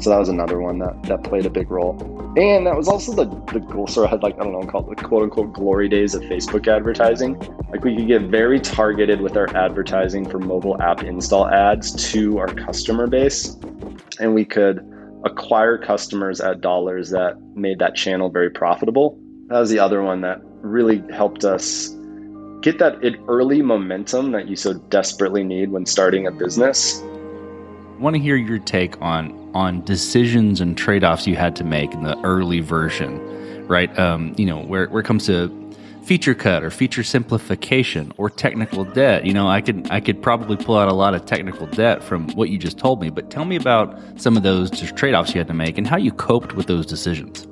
So 0.00 0.10
that 0.10 0.18
was 0.18 0.28
another 0.28 0.60
one 0.60 0.78
that, 0.78 1.02
that 1.04 1.22
played 1.22 1.44
a 1.44 1.50
big 1.50 1.70
role. 1.70 1.96
And 2.36 2.66
that 2.66 2.76
was 2.76 2.88
also 2.88 3.12
the, 3.12 3.26
the 3.52 3.60
goal 3.60 3.86
sort 3.86 4.06
of 4.06 4.10
had 4.10 4.22
like, 4.22 4.36
I 4.40 4.44
don't 4.44 4.52
know, 4.52 4.66
called 4.66 4.88
the 4.88 4.96
quote 4.96 5.24
unquote 5.24 5.52
glory 5.52 5.88
days 5.88 6.14
of 6.14 6.22
Facebook 6.22 6.66
advertising. 6.66 7.38
Like 7.70 7.84
we 7.84 7.96
could 7.96 8.06
get 8.06 8.22
very 8.22 8.58
targeted 8.58 9.20
with 9.20 9.36
our 9.36 9.54
advertising 9.54 10.28
for 10.28 10.38
mobile 10.38 10.80
app 10.80 11.02
install 11.02 11.48
ads 11.48 11.92
to 12.12 12.38
our 12.38 12.48
customer 12.54 13.06
base. 13.06 13.56
And 14.18 14.34
we 14.34 14.44
could 14.44 14.88
acquire 15.24 15.78
customers 15.78 16.40
at 16.40 16.60
dollars 16.60 17.10
that 17.10 17.38
made 17.54 17.78
that 17.80 17.94
channel 17.94 18.30
very 18.30 18.50
profitable. 18.50 19.20
That 19.52 19.60
was 19.60 19.68
the 19.68 19.80
other 19.80 20.02
one 20.02 20.22
that 20.22 20.40
really 20.62 21.02
helped 21.12 21.44
us 21.44 21.90
get 22.62 22.78
that 22.78 22.94
early 23.28 23.60
momentum 23.60 24.32
that 24.32 24.48
you 24.48 24.56
so 24.56 24.72
desperately 24.72 25.44
need 25.44 25.72
when 25.72 25.84
starting 25.84 26.26
a 26.26 26.30
business. 26.30 27.02
I 27.02 28.00
want 28.00 28.16
to 28.16 28.22
hear 28.22 28.36
your 28.36 28.60
take 28.60 28.98
on 29.02 29.50
on 29.54 29.84
decisions 29.84 30.62
and 30.62 30.74
trade 30.74 31.04
offs 31.04 31.26
you 31.26 31.36
had 31.36 31.54
to 31.56 31.64
make 31.64 31.92
in 31.92 32.02
the 32.02 32.18
early 32.22 32.60
version, 32.60 33.20
right? 33.68 33.96
Um, 33.98 34.34
you 34.38 34.46
know, 34.46 34.60
where, 34.60 34.88
where 34.88 35.02
it 35.02 35.04
comes 35.04 35.26
to 35.26 35.50
feature 36.02 36.34
cut 36.34 36.64
or 36.64 36.70
feature 36.70 37.02
simplification 37.02 38.10
or 38.16 38.30
technical 38.30 38.84
debt. 38.84 39.26
You 39.26 39.34
know, 39.34 39.48
I 39.48 39.60
could 39.60 39.86
I 39.90 40.00
could 40.00 40.22
probably 40.22 40.56
pull 40.56 40.78
out 40.78 40.88
a 40.88 40.94
lot 40.94 41.14
of 41.14 41.26
technical 41.26 41.66
debt 41.66 42.02
from 42.02 42.30
what 42.30 42.48
you 42.48 42.56
just 42.56 42.78
told 42.78 43.02
me, 43.02 43.10
but 43.10 43.30
tell 43.30 43.44
me 43.44 43.56
about 43.56 44.00
some 44.18 44.38
of 44.38 44.44
those 44.44 44.70
trade-offs 44.92 45.34
you 45.34 45.40
had 45.40 45.48
to 45.48 45.54
make 45.54 45.76
and 45.76 45.86
how 45.86 45.98
you 45.98 46.10
coped 46.10 46.54
with 46.54 46.68
those 46.68 46.86
decisions. 46.86 47.46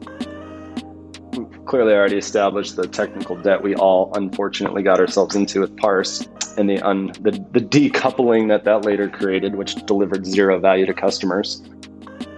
Clearly 1.67 1.93
already 1.93 2.17
established 2.17 2.77
the 2.77 2.87
technical 2.87 3.37
debt 3.37 3.63
we 3.63 3.75
all 3.75 4.11
unfortunately 4.15 4.83
got 4.83 4.99
ourselves 4.99 5.37
into 5.37 5.61
with 5.61 5.77
Parse 5.77 6.29
and 6.57 6.69
the 6.69 6.81
un, 6.81 7.13
the, 7.21 7.33
the 7.53 7.61
decoupling 7.61 8.49
that 8.49 8.65
that 8.65 8.85
later 8.85 9.09
created, 9.09 9.55
which 9.55 9.75
delivered 9.87 10.27
zero 10.27 10.59
value 10.59 10.87
to 10.87 10.95
customers 10.95 11.63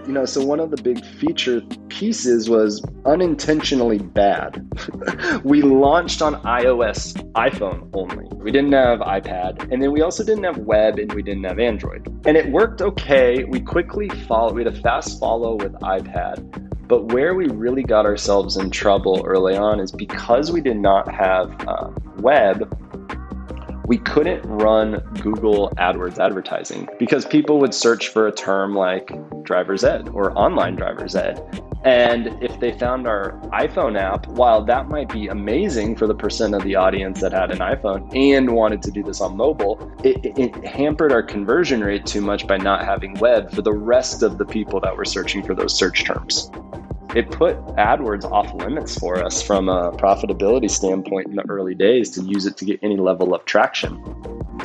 you 0.05 0.11
know, 0.11 0.25
so 0.25 0.43
one 0.43 0.59
of 0.59 0.69
the 0.69 0.81
big 0.81 1.03
feature 1.03 1.61
pieces 1.87 2.49
was 2.49 2.83
unintentionally 3.05 3.99
bad. 3.99 4.65
we 5.43 5.61
launched 5.61 6.21
on 6.21 6.35
iOS, 6.43 7.13
iPhone 7.33 7.89
only. 7.93 8.25
We 8.35 8.51
didn't 8.51 8.73
have 8.73 8.99
iPad, 8.99 9.71
and 9.71 9.81
then 9.81 9.91
we 9.91 10.01
also 10.01 10.23
didn't 10.23 10.43
have 10.43 10.57
web 10.57 10.99
and 10.99 11.13
we 11.13 11.21
didn't 11.21 11.43
have 11.45 11.59
Android. 11.59 12.05
And 12.25 12.35
it 12.35 12.51
worked 12.51 12.81
okay. 12.81 13.43
We 13.45 13.61
quickly 13.61 14.09
followed, 14.09 14.55
we 14.55 14.63
had 14.63 14.73
a 14.73 14.81
fast 14.81 15.19
follow 15.19 15.55
with 15.55 15.73
iPad. 15.75 16.72
But 16.87 17.13
where 17.13 17.33
we 17.33 17.47
really 17.47 17.83
got 17.83 18.05
ourselves 18.05 18.57
in 18.57 18.69
trouble 18.69 19.23
early 19.25 19.55
on 19.55 19.79
is 19.79 19.91
because 19.91 20.51
we 20.51 20.61
did 20.61 20.77
not 20.77 21.11
have 21.13 21.67
um, 21.67 21.95
web, 22.17 22.77
we 23.85 23.97
couldn't 23.97 24.41
run 24.43 24.99
Google 25.21 25.71
AdWords 25.77 26.17
advertising 26.17 26.87
because 26.99 27.25
people 27.25 27.59
would 27.59 27.73
search 27.73 28.09
for 28.09 28.27
a 28.27 28.31
term 28.31 28.75
like 28.75 29.11
driver's 29.43 29.83
ed 29.83 30.09
or 30.09 30.37
online 30.37 30.75
driver's 30.75 31.15
ed. 31.15 31.41
And 31.83 32.27
if 32.41 32.57
they 32.61 32.71
found 32.71 33.07
our 33.07 33.33
iPhone 33.51 33.99
app, 33.99 34.25
while 34.27 34.63
that 34.63 34.87
might 34.87 35.11
be 35.11 35.27
amazing 35.27 35.97
for 35.97 36.07
the 36.07 36.15
percent 36.15 36.55
of 36.55 36.63
the 36.63 36.75
audience 36.75 37.19
that 37.19 37.33
had 37.33 37.51
an 37.51 37.57
iPhone 37.57 38.09
and 38.15 38.51
wanted 38.51 38.81
to 38.83 38.91
do 38.91 39.03
this 39.03 39.19
on 39.19 39.35
mobile, 39.35 39.91
it, 40.01 40.17
it, 40.23 40.65
hampered 40.65 41.11
our 41.11 41.21
conversion 41.21 41.83
rate 41.83 42.05
too 42.05 42.21
much 42.21 42.47
by 42.47 42.55
not 42.55 42.85
having 42.85 43.15
web 43.15 43.51
for 43.51 43.61
the 43.61 43.73
rest 43.73 44.23
of 44.23 44.37
the 44.37 44.45
people 44.45 44.79
that 44.79 44.95
were 44.95 45.03
searching 45.03 45.43
for 45.43 45.53
those 45.53 45.77
search 45.77 46.05
terms 46.05 46.49
it 47.15 47.29
put 47.29 47.57
AdWords 47.75 48.23
off 48.31 48.51
limits 48.55 48.97
for 48.97 49.23
us 49.23 49.41
from 49.41 49.69
a 49.69 49.91
profitability 49.91 50.69
standpoint 50.69 51.27
in 51.27 51.35
the 51.35 51.43
early 51.47 51.75
days 51.75 52.09
to 52.11 52.21
use 52.23 52.45
it 52.45 52.57
to 52.57 52.65
get 52.65 52.79
any 52.81 52.97
level 52.97 53.35
of 53.35 53.45
traction. 53.45 54.01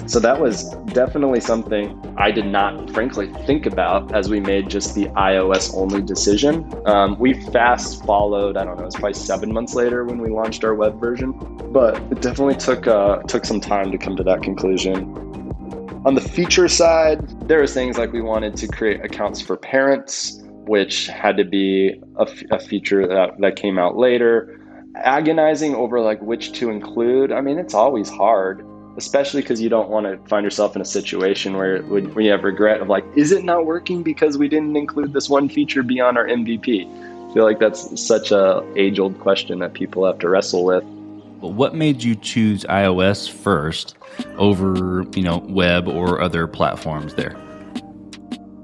So 0.07 0.19
that 0.21 0.41
was 0.41 0.71
definitely 0.95 1.41
something 1.41 2.15
I 2.17 2.31
did 2.31 2.47
not, 2.47 2.91
frankly, 2.91 3.31
think 3.47 3.67
about 3.67 4.15
as 4.15 4.31
we 4.31 4.41
made 4.41 4.71
just 4.71 4.95
the 4.95 5.07
iOS 5.07 5.75
only 5.75 6.01
decision. 6.01 6.73
Um, 6.87 7.19
we 7.19 7.35
fast 7.51 8.05
followed. 8.07 8.57
I 8.57 8.65
don't 8.65 8.79
know. 8.79 8.87
It's 8.87 8.95
probably 8.95 9.15
seven 9.15 9.53
months 9.53 9.75
later 9.75 10.05
when 10.05 10.19
we 10.19 10.31
launched 10.31 10.65
our 10.65 10.75
web 10.75 10.99
version, 10.99 11.33
but 11.73 11.97
it 12.11 12.23
definitely 12.23 12.57
took 12.57 12.87
uh, 12.87 13.19
took 13.25 13.45
some 13.45 13.61
time 13.61 13.91
to 13.91 13.99
come 13.99 14.17
to 14.17 14.23
that 14.23 14.43
conclusion. 14.43 15.15
On 16.07 16.15
the 16.15 16.21
feature 16.21 16.69
side, 16.69 17.29
there 17.49 17.61
was 17.61 17.75
things 17.75 17.99
like 17.99 18.13
we 18.13 18.23
wanted 18.23 18.57
to 18.57 18.69
create 18.69 19.05
accounts 19.05 19.43
for 19.43 19.57
parents 19.57 20.43
which 20.69 21.07
had 21.07 21.37
to 21.39 21.45
be 21.45 22.01
a, 22.17 22.29
a 22.51 22.59
feature 22.59 23.07
that, 23.07 23.39
that 23.41 23.57
came 23.57 23.79
out 23.79 23.97
later. 23.97 24.61
Agonizing 24.97 25.75
over 25.75 26.01
like 26.01 26.21
which 26.21 26.53
to 26.53 26.71
include. 26.71 27.33
I 27.33 27.41
mean, 27.41 27.59
it's 27.59 27.75
always 27.75 28.09
hard, 28.09 28.65
especially 28.97 29.43
because 29.43 29.61
you 29.61 29.69
don't 29.69 29.89
want 29.89 30.07
to 30.07 30.19
find 30.29 30.45
yourself 30.45 30.77
in 30.77 30.83
a 30.83 30.85
situation 30.85 31.57
where 31.57 31.83
when 31.83 32.13
you 32.21 32.31
have 32.31 32.45
regret 32.45 32.81
of 32.81 32.89
like, 32.89 33.05
is 33.17 33.33
it 33.33 33.45
not 33.45 33.67
working 33.67 34.03
because 34.03 34.37
we 34.37 34.49
didn't 34.49 34.77
include 34.77 35.13
this 35.13 35.29
one 35.29 35.49
feature 35.49 35.83
beyond 35.83 36.19
our 36.19 36.27
MVP? 36.27 36.87
I 37.31 37.35
feel 37.35 37.45
like 37.45 37.59
that's 37.59 38.01
such 38.01 38.31
a 38.31 38.63
age 38.77 38.99
old 38.99 39.19
question 39.21 39.59
that 39.61 39.75
people 39.75 40.05
have 40.07 40.19
to 40.21 40.29
wrestle 40.29 40.65
with. 40.65 40.85
But 41.41 41.53
what 41.53 41.75
made 41.75 42.03
you 42.03 42.17
choose 42.17 42.65
iOS 42.65 43.31
first 43.31 43.97
over, 44.37 45.05
you 45.15 45.23
know, 45.23 45.39
web 45.49 45.87
or 45.87 46.21
other 46.21 46.47
platforms 46.49 47.15
there? 47.15 47.37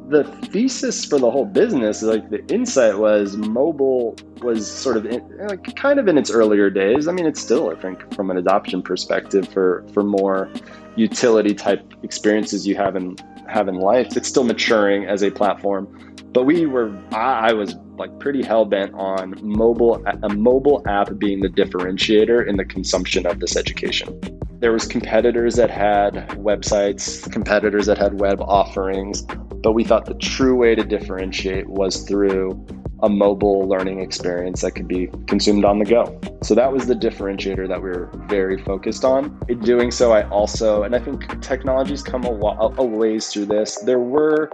The 0.08 0.25
thesis 0.25 1.04
for 1.04 1.18
the 1.18 1.30
whole 1.30 1.44
business, 1.44 2.02
like 2.02 2.28
the 2.30 2.44
insight 2.52 2.99
was 2.99 3.37
mobile 3.37 4.16
was 4.42 4.70
sort 4.70 4.96
of 4.96 5.06
in, 5.06 5.23
like 5.46 5.75
kind 5.76 5.99
of 5.99 6.08
in 6.08 6.18
its 6.18 6.30
earlier 6.30 6.68
days. 6.68 7.08
I 7.08 7.12
mean, 7.12 7.26
it's 7.26 7.40
still, 7.40 7.70
I 7.70 7.75
think, 7.75 8.14
from 8.14 8.30
an 8.30 8.37
adoption 8.37 8.82
perspective 8.82 9.49
for 9.49 9.84
for 9.92 10.02
more 10.02 10.50
utility 10.96 11.54
type 11.54 11.94
experiences 12.02 12.66
you 12.66 12.76
have 12.76 12.96
in 12.96 13.16
have 13.49 13.68
in 13.68 13.76
life. 13.76 14.16
It's 14.16 14.28
still 14.28 14.44
maturing 14.44 15.06
as 15.06 15.23
a 15.23 15.30
platform, 15.30 16.14
but 16.32 16.44
we 16.44 16.66
were 16.66 16.94
I, 17.12 17.50
I 17.50 17.52
was 17.52 17.75
like 17.96 18.18
pretty 18.18 18.42
hell 18.42 18.64
bent 18.64 18.92
on 18.94 19.34
mobile 19.42 20.04
a 20.23 20.28
mobile 20.28 20.82
app 20.87 21.18
being 21.18 21.40
the 21.40 21.49
differentiator 21.49 22.46
in 22.46 22.56
the 22.56 22.64
consumption 22.64 23.25
of 23.26 23.40
this 23.40 23.56
education 23.56 24.20
there 24.64 24.73
was 24.73 24.87
competitors 24.87 25.56
that 25.56 25.68
had 25.68 26.26
websites 26.38 27.30
competitors 27.30 27.85
that 27.85 27.99
had 27.99 28.18
web 28.18 28.40
offerings 28.40 29.21
but 29.62 29.73
we 29.73 29.85
thought 29.85 30.06
the 30.06 30.14
true 30.14 30.56
way 30.56 30.75
to 30.75 30.83
differentiate 30.83 31.68
was 31.68 32.09
through 32.09 32.66
a 33.02 33.09
mobile 33.11 33.68
learning 33.68 34.00
experience 34.00 34.62
that 34.62 34.71
could 34.71 34.88
be 34.88 35.11
consumed 35.26 35.66
on 35.66 35.78
the 35.78 35.85
go. 35.85 36.18
So 36.42 36.54
that 36.54 36.73
was 36.73 36.87
the 36.87 36.94
differentiator 36.94 37.68
that 37.68 37.83
we 37.83 37.90
were 37.90 38.11
very 38.28 38.62
focused 38.62 39.04
on. 39.04 39.38
In 39.49 39.61
doing 39.61 39.90
so, 39.90 40.12
I 40.12 40.26
also, 40.28 40.83
and 40.83 40.94
I 40.94 40.99
think 40.99 41.42
technology's 41.42 42.02
come 42.02 42.25
a, 42.25 42.30
a 42.30 42.85
ways 42.85 43.28
through 43.28 43.47
this, 43.47 43.76
there 43.80 43.99
were 43.99 44.50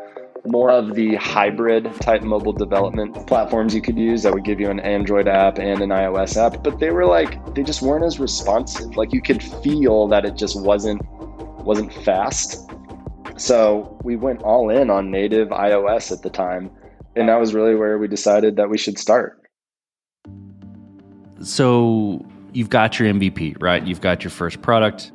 more 0.47 0.71
of 0.71 0.95
the 0.95 1.17
hybrid 1.17 1.93
type 2.01 2.23
mobile 2.23 2.53
development 2.53 3.27
platforms 3.27 3.75
you 3.75 3.83
could 3.83 3.99
use 3.99 4.23
that 4.23 4.33
would 4.33 4.45
give 4.45 4.61
you 4.61 4.71
an 4.71 4.81
Android 4.81 5.29
app 5.29 5.59
and 5.59 5.81
an 5.81 5.91
iOS 5.91 6.37
app, 6.37 6.63
but 6.63 6.79
they 6.79 6.91
were 6.91 7.07
like 7.07 7.55
they 7.55 7.63
just 7.63 7.83
weren't 7.83 8.05
as 8.05 8.19
responsive. 8.19 8.97
Like 8.97 9.13
you 9.13 9.23
could 9.23 9.43
feel 9.43 10.09
that 10.09 10.25
it 10.25 10.37
just 10.37 10.61
wasn't 10.61 11.03
wasn't 11.65 11.93
fast. 11.93 12.71
So 13.37 13.99
we 14.03 14.17
went 14.17 14.43
all 14.43 14.71
in 14.71 14.91
on 14.91 15.11
native 15.11 15.49
iOS 15.49 16.13
at 16.13 16.23
the 16.23 16.31
time, 16.31 16.71
and 17.17 17.29
that 17.29 17.39
was 17.39 17.55
really 17.55 17.75
where 17.75 17.99
we 17.99 18.09
decided 18.09 18.57
that 18.57 18.69
we 18.69 18.79
should 18.79 18.99
start. 18.99 19.41
So 21.43 22.25
you've 22.53 22.71
got 22.71 22.99
your 22.99 23.13
MVP, 23.13 23.57
right? 23.61 23.87
You've 23.87 24.01
got 24.01 24.23
your 24.23 24.31
first 24.31 24.61
product 24.61 25.13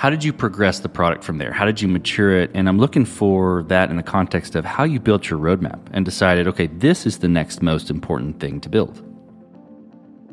how 0.00 0.08
did 0.08 0.24
you 0.24 0.32
progress 0.32 0.78
the 0.78 0.88
product 0.88 1.22
from 1.22 1.36
there? 1.36 1.52
How 1.52 1.66
did 1.66 1.82
you 1.82 1.86
mature 1.86 2.34
it? 2.34 2.50
And 2.54 2.70
I'm 2.70 2.78
looking 2.78 3.04
for 3.04 3.64
that 3.64 3.90
in 3.90 3.96
the 3.96 4.02
context 4.02 4.56
of 4.56 4.64
how 4.64 4.82
you 4.82 4.98
built 4.98 5.28
your 5.28 5.38
roadmap 5.38 5.78
and 5.92 6.06
decided, 6.06 6.46
okay, 6.48 6.68
this 6.68 7.04
is 7.04 7.18
the 7.18 7.28
next 7.28 7.60
most 7.60 7.90
important 7.90 8.40
thing 8.40 8.62
to 8.62 8.70
build. 8.70 9.02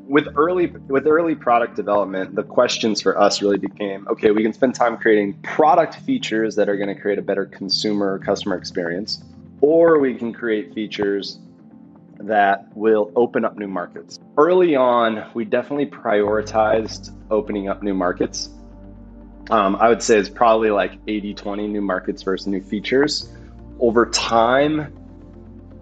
With 0.07 0.29
early 0.37 0.67
with 0.67 1.05
early 1.05 1.35
product 1.35 1.75
development, 1.75 2.33
the 2.33 2.43
questions 2.43 3.01
for 3.01 3.19
us 3.19 3.41
really 3.41 3.57
became, 3.57 4.07
okay, 4.07 4.31
we 4.31 4.41
can 4.41 4.53
spend 4.53 4.73
time 4.73 4.95
creating 4.95 5.33
product 5.41 5.95
features 5.95 6.55
that 6.55 6.69
are 6.69 6.77
going 6.77 6.95
to 6.95 7.01
create 7.01 7.19
a 7.19 7.21
better 7.21 7.45
consumer 7.45 8.13
or 8.13 8.19
customer 8.19 8.55
experience, 8.55 9.21
or 9.59 9.99
we 9.99 10.13
can 10.15 10.31
create 10.31 10.73
features 10.73 11.39
that 12.19 12.69
will 12.73 13.11
open 13.17 13.43
up 13.43 13.57
new 13.57 13.67
markets. 13.67 14.17
Early 14.37 14.77
on, 14.77 15.29
we 15.33 15.43
definitely 15.43 15.87
prioritized 15.87 17.11
opening 17.29 17.67
up 17.67 17.83
new 17.83 17.93
markets 17.93 18.51
um, 19.49 19.75
I 19.77 19.87
would 19.89 20.01
say 20.03 20.17
it's 20.17 20.29
probably 20.29 20.71
like 20.71 20.93
80 21.07 21.33
20 21.33 21.67
new 21.67 21.81
markets 21.81 22.21
versus 22.23 22.47
new 22.47 22.61
features. 22.61 23.31
Over 23.79 24.07
time, 24.07 24.93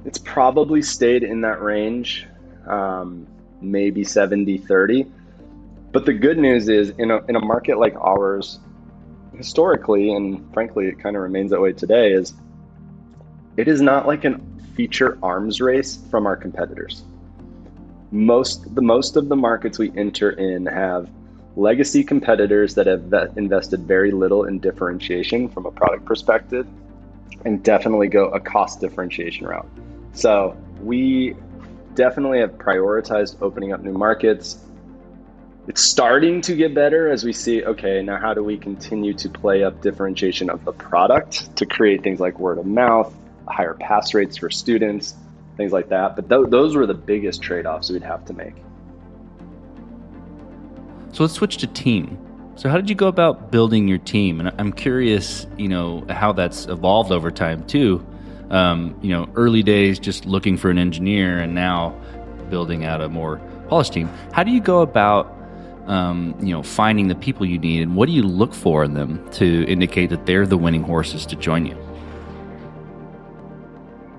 it's 0.05 0.17
probably 0.17 0.81
stayed 0.81 1.23
in 1.23 1.41
that 1.41 1.61
range, 1.61 2.27
um, 2.67 3.25
maybe 3.61 4.03
70 4.03 4.57
30. 4.59 5.07
But 5.91 6.05
the 6.05 6.13
good 6.13 6.37
news 6.37 6.67
is, 6.67 6.91
in 6.97 7.09
a, 7.09 7.23
in 7.25 7.35
a 7.35 7.39
market 7.39 7.79
like 7.79 7.95
ours, 7.95 8.59
historically, 9.37 10.11
and 10.11 10.53
frankly, 10.53 10.87
it 10.87 10.99
kind 10.99 11.15
of 11.15 11.21
remains 11.21 11.51
that 11.51 11.61
way 11.61 11.71
today, 11.71 12.11
is 12.11 12.33
it 13.57 13.67
is 13.67 13.81
not 13.81 14.05
like 14.05 14.25
a 14.25 14.39
feature 14.75 15.17
arms 15.23 15.61
race 15.61 15.97
from 16.11 16.27
our 16.27 16.35
competitors. 16.35 17.03
Most 18.11 18.75
the 18.75 18.81
most 18.81 19.15
of 19.15 19.29
the 19.29 19.35
markets 19.35 19.79
we 19.79 19.91
enter 19.97 20.31
in 20.31 20.65
have 20.65 21.09
legacy 21.55 22.03
competitors 22.03 22.75
that 22.75 22.87
have 22.87 23.37
invested 23.37 23.81
very 23.81 24.11
little 24.11 24.45
in 24.45 24.59
differentiation 24.59 25.47
from 25.47 25.65
a 25.65 25.71
product 25.71 26.05
perspective 26.05 26.67
and 27.45 27.63
definitely 27.63 28.07
go 28.07 28.27
a 28.29 28.39
cost 28.39 28.81
differentiation 28.81 29.47
route. 29.47 29.67
So 30.13 30.57
we 30.81 31.35
definitely 31.93 32.39
have 32.39 32.51
prioritized 32.57 33.37
opening 33.41 33.71
up 33.71 33.81
new 33.81 33.93
markets. 33.93 34.57
It's 35.67 35.81
starting 35.81 36.41
to 36.41 36.55
get 36.55 36.75
better 36.75 37.09
as 37.09 37.23
we 37.23 37.33
see, 37.33 37.63
okay, 37.63 38.01
now 38.01 38.17
how 38.17 38.33
do 38.33 38.43
we 38.43 38.57
continue 38.57 39.13
to 39.13 39.29
play 39.29 39.63
up 39.63 39.81
differentiation 39.81 40.49
of 40.49 40.63
the 40.65 40.73
product 40.73 41.55
to 41.55 41.65
create 41.65 42.03
things 42.03 42.19
like 42.19 42.37
word 42.39 42.57
of 42.57 42.65
mouth, 42.65 43.13
higher 43.47 43.73
pass 43.73 44.13
rates 44.13 44.37
for 44.37 44.49
students, 44.49 45.15
things 45.57 45.71
like 45.71 45.89
that. 45.89 46.15
But 46.15 46.29
th- 46.29 46.49
those 46.49 46.75
were 46.75 46.85
the 46.85 46.93
biggest 46.93 47.41
trade 47.41 47.65
offs 47.65 47.89
we'd 47.89 48.03
have 48.03 48.25
to 48.25 48.33
make. 48.33 48.55
So 51.15 51.23
let's 51.23 51.35
switch 51.35 51.55
to 51.59 51.67
team. 51.67 52.17
So 52.57 52.67
how 52.67 52.75
did 52.75 52.89
you 52.89 52.95
go 52.95 53.07
about 53.07 53.49
building 53.49 53.87
your 53.87 53.99
team? 53.99 54.41
And 54.41 54.51
I'm 54.59 54.73
curious, 54.73 55.47
you 55.57 55.69
know, 55.69 56.05
how 56.09 56.33
that's 56.33 56.65
evolved 56.65 57.13
over 57.13 57.31
time 57.31 57.65
too. 57.67 58.05
Um, 58.49 58.99
you 59.01 59.11
know, 59.11 59.29
early 59.35 59.63
days 59.63 59.97
just 59.97 60.25
looking 60.25 60.57
for 60.57 60.69
an 60.69 60.77
engineer, 60.77 61.39
and 61.39 61.55
now 61.55 61.97
building 62.49 62.83
out 62.83 62.99
a 62.99 63.07
more 63.07 63.37
polished 63.69 63.93
team. 63.93 64.09
How 64.33 64.43
do 64.43 64.51
you 64.51 64.59
go 64.59 64.81
about, 64.81 65.33
um, 65.87 66.35
you 66.41 66.53
know, 66.53 66.61
finding 66.61 67.07
the 67.07 67.15
people 67.15 67.45
you 67.45 67.59
need, 67.59 67.81
and 67.81 67.95
what 67.95 68.07
do 68.07 68.11
you 68.11 68.23
look 68.23 68.53
for 68.53 68.83
in 68.83 68.93
them 68.93 69.25
to 69.31 69.63
indicate 69.69 70.09
that 70.09 70.25
they're 70.25 70.45
the 70.45 70.57
winning 70.57 70.83
horses 70.83 71.25
to 71.27 71.37
join 71.37 71.65
you? 71.65 71.77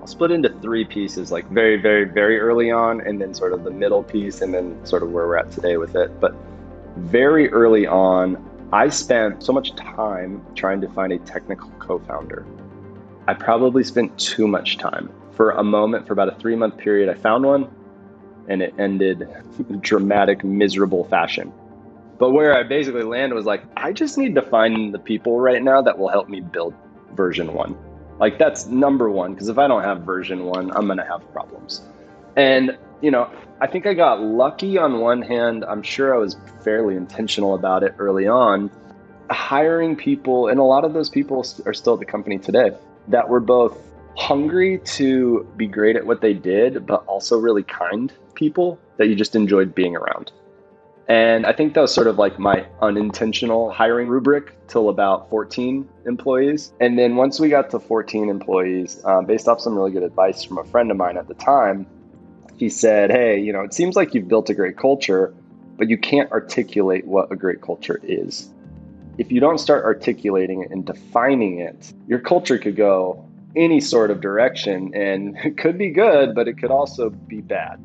I'll 0.01 0.07
split 0.07 0.31
into 0.31 0.49
three 0.61 0.83
pieces, 0.83 1.31
like 1.31 1.47
very, 1.51 1.79
very, 1.79 2.05
very 2.05 2.39
early 2.39 2.71
on, 2.71 3.01
and 3.01 3.21
then 3.21 3.35
sort 3.35 3.53
of 3.53 3.63
the 3.63 3.71
middle 3.71 4.01
piece, 4.01 4.41
and 4.41 4.51
then 4.51 4.83
sort 4.83 5.03
of 5.03 5.11
where 5.11 5.27
we're 5.27 5.37
at 5.37 5.51
today 5.51 5.77
with 5.77 5.95
it. 5.95 6.19
But 6.19 6.35
very 6.97 7.49
early 7.51 7.87
on, 7.87 8.43
I 8.73 8.89
spent 8.89 9.43
so 9.43 9.53
much 9.53 9.75
time 9.75 10.45
trying 10.55 10.81
to 10.81 10.89
find 10.89 11.13
a 11.13 11.19
technical 11.19 11.69
co 11.79 11.99
founder. 11.99 12.45
I 13.27 13.33
probably 13.33 13.83
spent 13.83 14.17
too 14.17 14.47
much 14.47 14.77
time. 14.77 15.09
For 15.31 15.51
a 15.51 15.63
moment, 15.63 16.07
for 16.07 16.13
about 16.13 16.29
a 16.29 16.35
three 16.35 16.55
month 16.55 16.77
period, 16.77 17.09
I 17.09 17.13
found 17.13 17.45
one 17.45 17.69
and 18.47 18.61
it 18.61 18.73
ended 18.77 19.27
dramatic, 19.81 20.43
miserable 20.43 21.05
fashion. 21.05 21.51
But 22.17 22.31
where 22.31 22.55
I 22.55 22.63
basically 22.63 23.03
landed 23.03 23.35
was 23.35 23.45
like, 23.45 23.63
I 23.75 23.93
just 23.93 24.17
need 24.17 24.35
to 24.35 24.41
find 24.41 24.93
the 24.93 24.99
people 24.99 25.39
right 25.39 25.61
now 25.61 25.81
that 25.81 25.97
will 25.97 26.07
help 26.07 26.29
me 26.29 26.41
build 26.41 26.73
version 27.13 27.53
one. 27.53 27.77
Like, 28.19 28.39
that's 28.39 28.65
number 28.65 29.11
one, 29.11 29.33
because 29.33 29.49
if 29.49 29.59
I 29.59 29.67
don't 29.67 29.83
have 29.83 30.01
version 30.01 30.45
one, 30.45 30.71
I'm 30.71 30.87
going 30.87 30.97
to 30.97 31.05
have 31.05 31.31
problems. 31.31 31.83
And, 32.35 32.77
you 33.01 33.11
know, 33.11 33.29
I 33.59 33.65
think 33.65 33.87
I 33.87 33.95
got 33.95 34.21
lucky 34.21 34.77
on 34.77 34.99
one 34.99 35.23
hand. 35.23 35.65
I'm 35.65 35.81
sure 35.81 36.13
I 36.13 36.17
was 36.19 36.37
fairly 36.63 36.95
intentional 36.95 37.55
about 37.55 37.81
it 37.81 37.95
early 37.97 38.27
on. 38.27 38.69
Hiring 39.31 39.95
people, 39.95 40.47
and 40.47 40.59
a 40.59 40.63
lot 40.63 40.85
of 40.85 40.93
those 40.93 41.09
people 41.09 41.43
are 41.65 41.73
still 41.73 41.95
at 41.95 41.99
the 41.99 42.05
company 42.05 42.37
today, 42.37 42.71
that 43.07 43.27
were 43.27 43.39
both 43.39 43.75
hungry 44.15 44.79
to 44.85 45.47
be 45.57 45.65
great 45.65 45.95
at 45.95 46.05
what 46.05 46.21
they 46.21 46.33
did, 46.33 46.85
but 46.85 47.03
also 47.07 47.39
really 47.39 47.63
kind 47.63 48.13
people 48.35 48.77
that 48.97 49.07
you 49.07 49.15
just 49.15 49.35
enjoyed 49.35 49.73
being 49.73 49.95
around. 49.95 50.31
And 51.07 51.45
I 51.45 51.53
think 51.53 51.73
that 51.73 51.81
was 51.81 51.93
sort 51.93 52.07
of 52.07 52.19
like 52.19 52.37
my 52.37 52.65
unintentional 52.81 53.71
hiring 53.71 54.07
rubric 54.07 54.53
till 54.67 54.89
about 54.89 55.29
14 55.31 55.87
employees. 56.05 56.73
And 56.79 56.99
then 56.99 57.15
once 57.15 57.39
we 57.39 57.49
got 57.49 57.71
to 57.71 57.79
14 57.79 58.29
employees, 58.29 59.03
um, 59.03 59.25
based 59.25 59.47
off 59.47 59.61
some 59.61 59.75
really 59.75 59.91
good 59.91 60.03
advice 60.03 60.43
from 60.43 60.59
a 60.59 60.63
friend 60.65 60.91
of 60.91 60.97
mine 60.97 61.17
at 61.17 61.27
the 61.27 61.33
time, 61.33 61.87
he 62.57 62.69
said, 62.69 63.11
Hey, 63.11 63.39
you 63.39 63.53
know, 63.53 63.61
it 63.61 63.73
seems 63.73 63.95
like 63.95 64.13
you've 64.13 64.27
built 64.27 64.49
a 64.49 64.53
great 64.53 64.77
culture, 64.77 65.33
but 65.77 65.89
you 65.89 65.97
can't 65.97 66.31
articulate 66.31 67.05
what 67.05 67.31
a 67.31 67.35
great 67.35 67.61
culture 67.61 67.99
is. 68.03 68.49
If 69.17 69.31
you 69.31 69.39
don't 69.39 69.59
start 69.59 69.85
articulating 69.85 70.63
it 70.63 70.71
and 70.71 70.85
defining 70.85 71.59
it, 71.59 71.93
your 72.07 72.19
culture 72.19 72.57
could 72.57 72.75
go 72.75 73.23
any 73.55 73.79
sort 73.79 74.11
of 74.11 74.21
direction 74.21 74.93
and 74.93 75.37
it 75.43 75.57
could 75.57 75.77
be 75.77 75.89
good, 75.89 76.35
but 76.35 76.47
it 76.47 76.57
could 76.57 76.71
also 76.71 77.09
be 77.09 77.41
bad. 77.41 77.79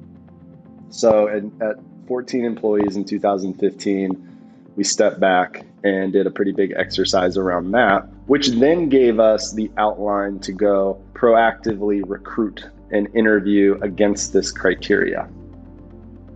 So 0.91 1.29
at 1.29 1.77
14 2.07 2.45
employees 2.45 2.97
in 2.97 3.05
2015, 3.05 4.29
we 4.77 4.85
stepped 4.85 5.21
back 5.21 5.65
and 5.85 6.13
did 6.13 6.27
a 6.27 6.31
pretty 6.31 6.53
big 6.53 6.73
exercise 6.77 7.37
around 7.37 7.73
that, 7.73 8.07
which 8.27 8.49
then 8.49 8.89
gave 8.89 9.19
us 9.19 9.53
the 9.53 9.71
outline 9.79 10.39
to 10.41 10.53
go 10.53 11.03
proactively 11.15 12.03
recruit 12.07 12.65
and 12.93 13.09
interview 13.15 13.79
against 13.83 14.33
this 14.33 14.53
criteria. 14.53 15.29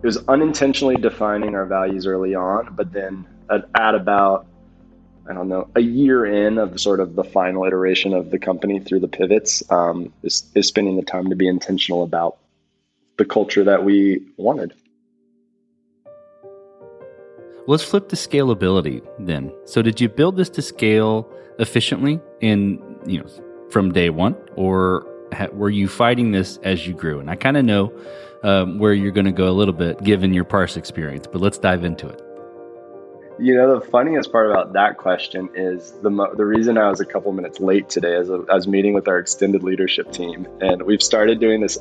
It 0.02 0.06
was 0.06 0.18
unintentionally 0.28 0.96
defining 0.96 1.54
our 1.54 1.66
values 1.66 2.06
early 2.06 2.34
on, 2.34 2.74
but 2.74 2.92
then 2.92 3.26
at, 3.50 3.68
at 3.74 3.94
about 3.94 4.46
I 5.28 5.32
don't 5.32 5.48
know, 5.48 5.68
a 5.74 5.80
year 5.80 6.24
in 6.24 6.58
of 6.58 6.80
sort 6.80 7.00
of 7.00 7.16
the 7.16 7.24
final 7.24 7.64
iteration 7.64 8.14
of 8.14 8.30
the 8.30 8.38
company 8.38 8.78
through 8.78 9.00
the 9.00 9.08
pivots, 9.08 9.60
um, 9.72 10.12
is, 10.22 10.44
is 10.54 10.68
spending 10.68 10.96
the 10.96 11.02
time 11.02 11.30
to 11.30 11.36
be 11.36 11.48
intentional 11.48 12.04
about 12.04 12.36
the 13.16 13.24
culture 13.24 13.64
that 13.64 13.84
we 13.84 14.24
wanted. 14.36 14.72
Let's 17.66 17.82
flip 17.82 18.08
to 18.10 18.16
scalability 18.16 19.04
then. 19.18 19.52
So, 19.64 19.82
did 19.82 20.00
you 20.00 20.08
build 20.08 20.36
this 20.36 20.48
to 20.50 20.62
scale 20.62 21.28
efficiently 21.58 22.20
in 22.40 22.80
you 23.06 23.18
know 23.18 23.26
from 23.70 23.92
day 23.92 24.10
one, 24.10 24.36
or 24.54 25.04
were 25.52 25.70
you 25.70 25.88
fighting 25.88 26.32
this 26.32 26.58
as 26.58 26.86
you 26.86 26.94
grew? 26.94 27.20
And 27.20 27.30
I 27.30 27.36
kind 27.36 27.56
of 27.56 27.64
know 27.64 27.92
um, 28.42 28.78
where 28.78 28.92
you're 28.92 29.12
going 29.12 29.26
to 29.26 29.32
go 29.32 29.48
a 29.48 29.52
little 29.52 29.74
bit 29.74 30.02
given 30.02 30.32
your 30.32 30.44
parse 30.44 30.76
experience, 30.76 31.26
but 31.30 31.40
let's 31.40 31.58
dive 31.58 31.84
into 31.84 32.08
it. 32.08 32.22
You 33.38 33.54
know, 33.54 33.78
the 33.78 33.86
funniest 33.86 34.32
part 34.32 34.50
about 34.50 34.72
that 34.72 34.96
question 34.96 35.50
is 35.54 35.92
the 36.00 36.08
mo- 36.08 36.34
the 36.34 36.46
reason 36.46 36.78
I 36.78 36.88
was 36.88 37.00
a 37.00 37.04
couple 37.04 37.32
minutes 37.32 37.60
late 37.60 37.90
today 37.90 38.14
is 38.14 38.30
I 38.30 38.54
was 38.54 38.66
meeting 38.66 38.94
with 38.94 39.08
our 39.08 39.18
extended 39.18 39.62
leadership 39.62 40.10
team, 40.10 40.48
and 40.62 40.80
we've 40.82 41.02
started 41.02 41.38
doing 41.38 41.60
this. 41.60 41.78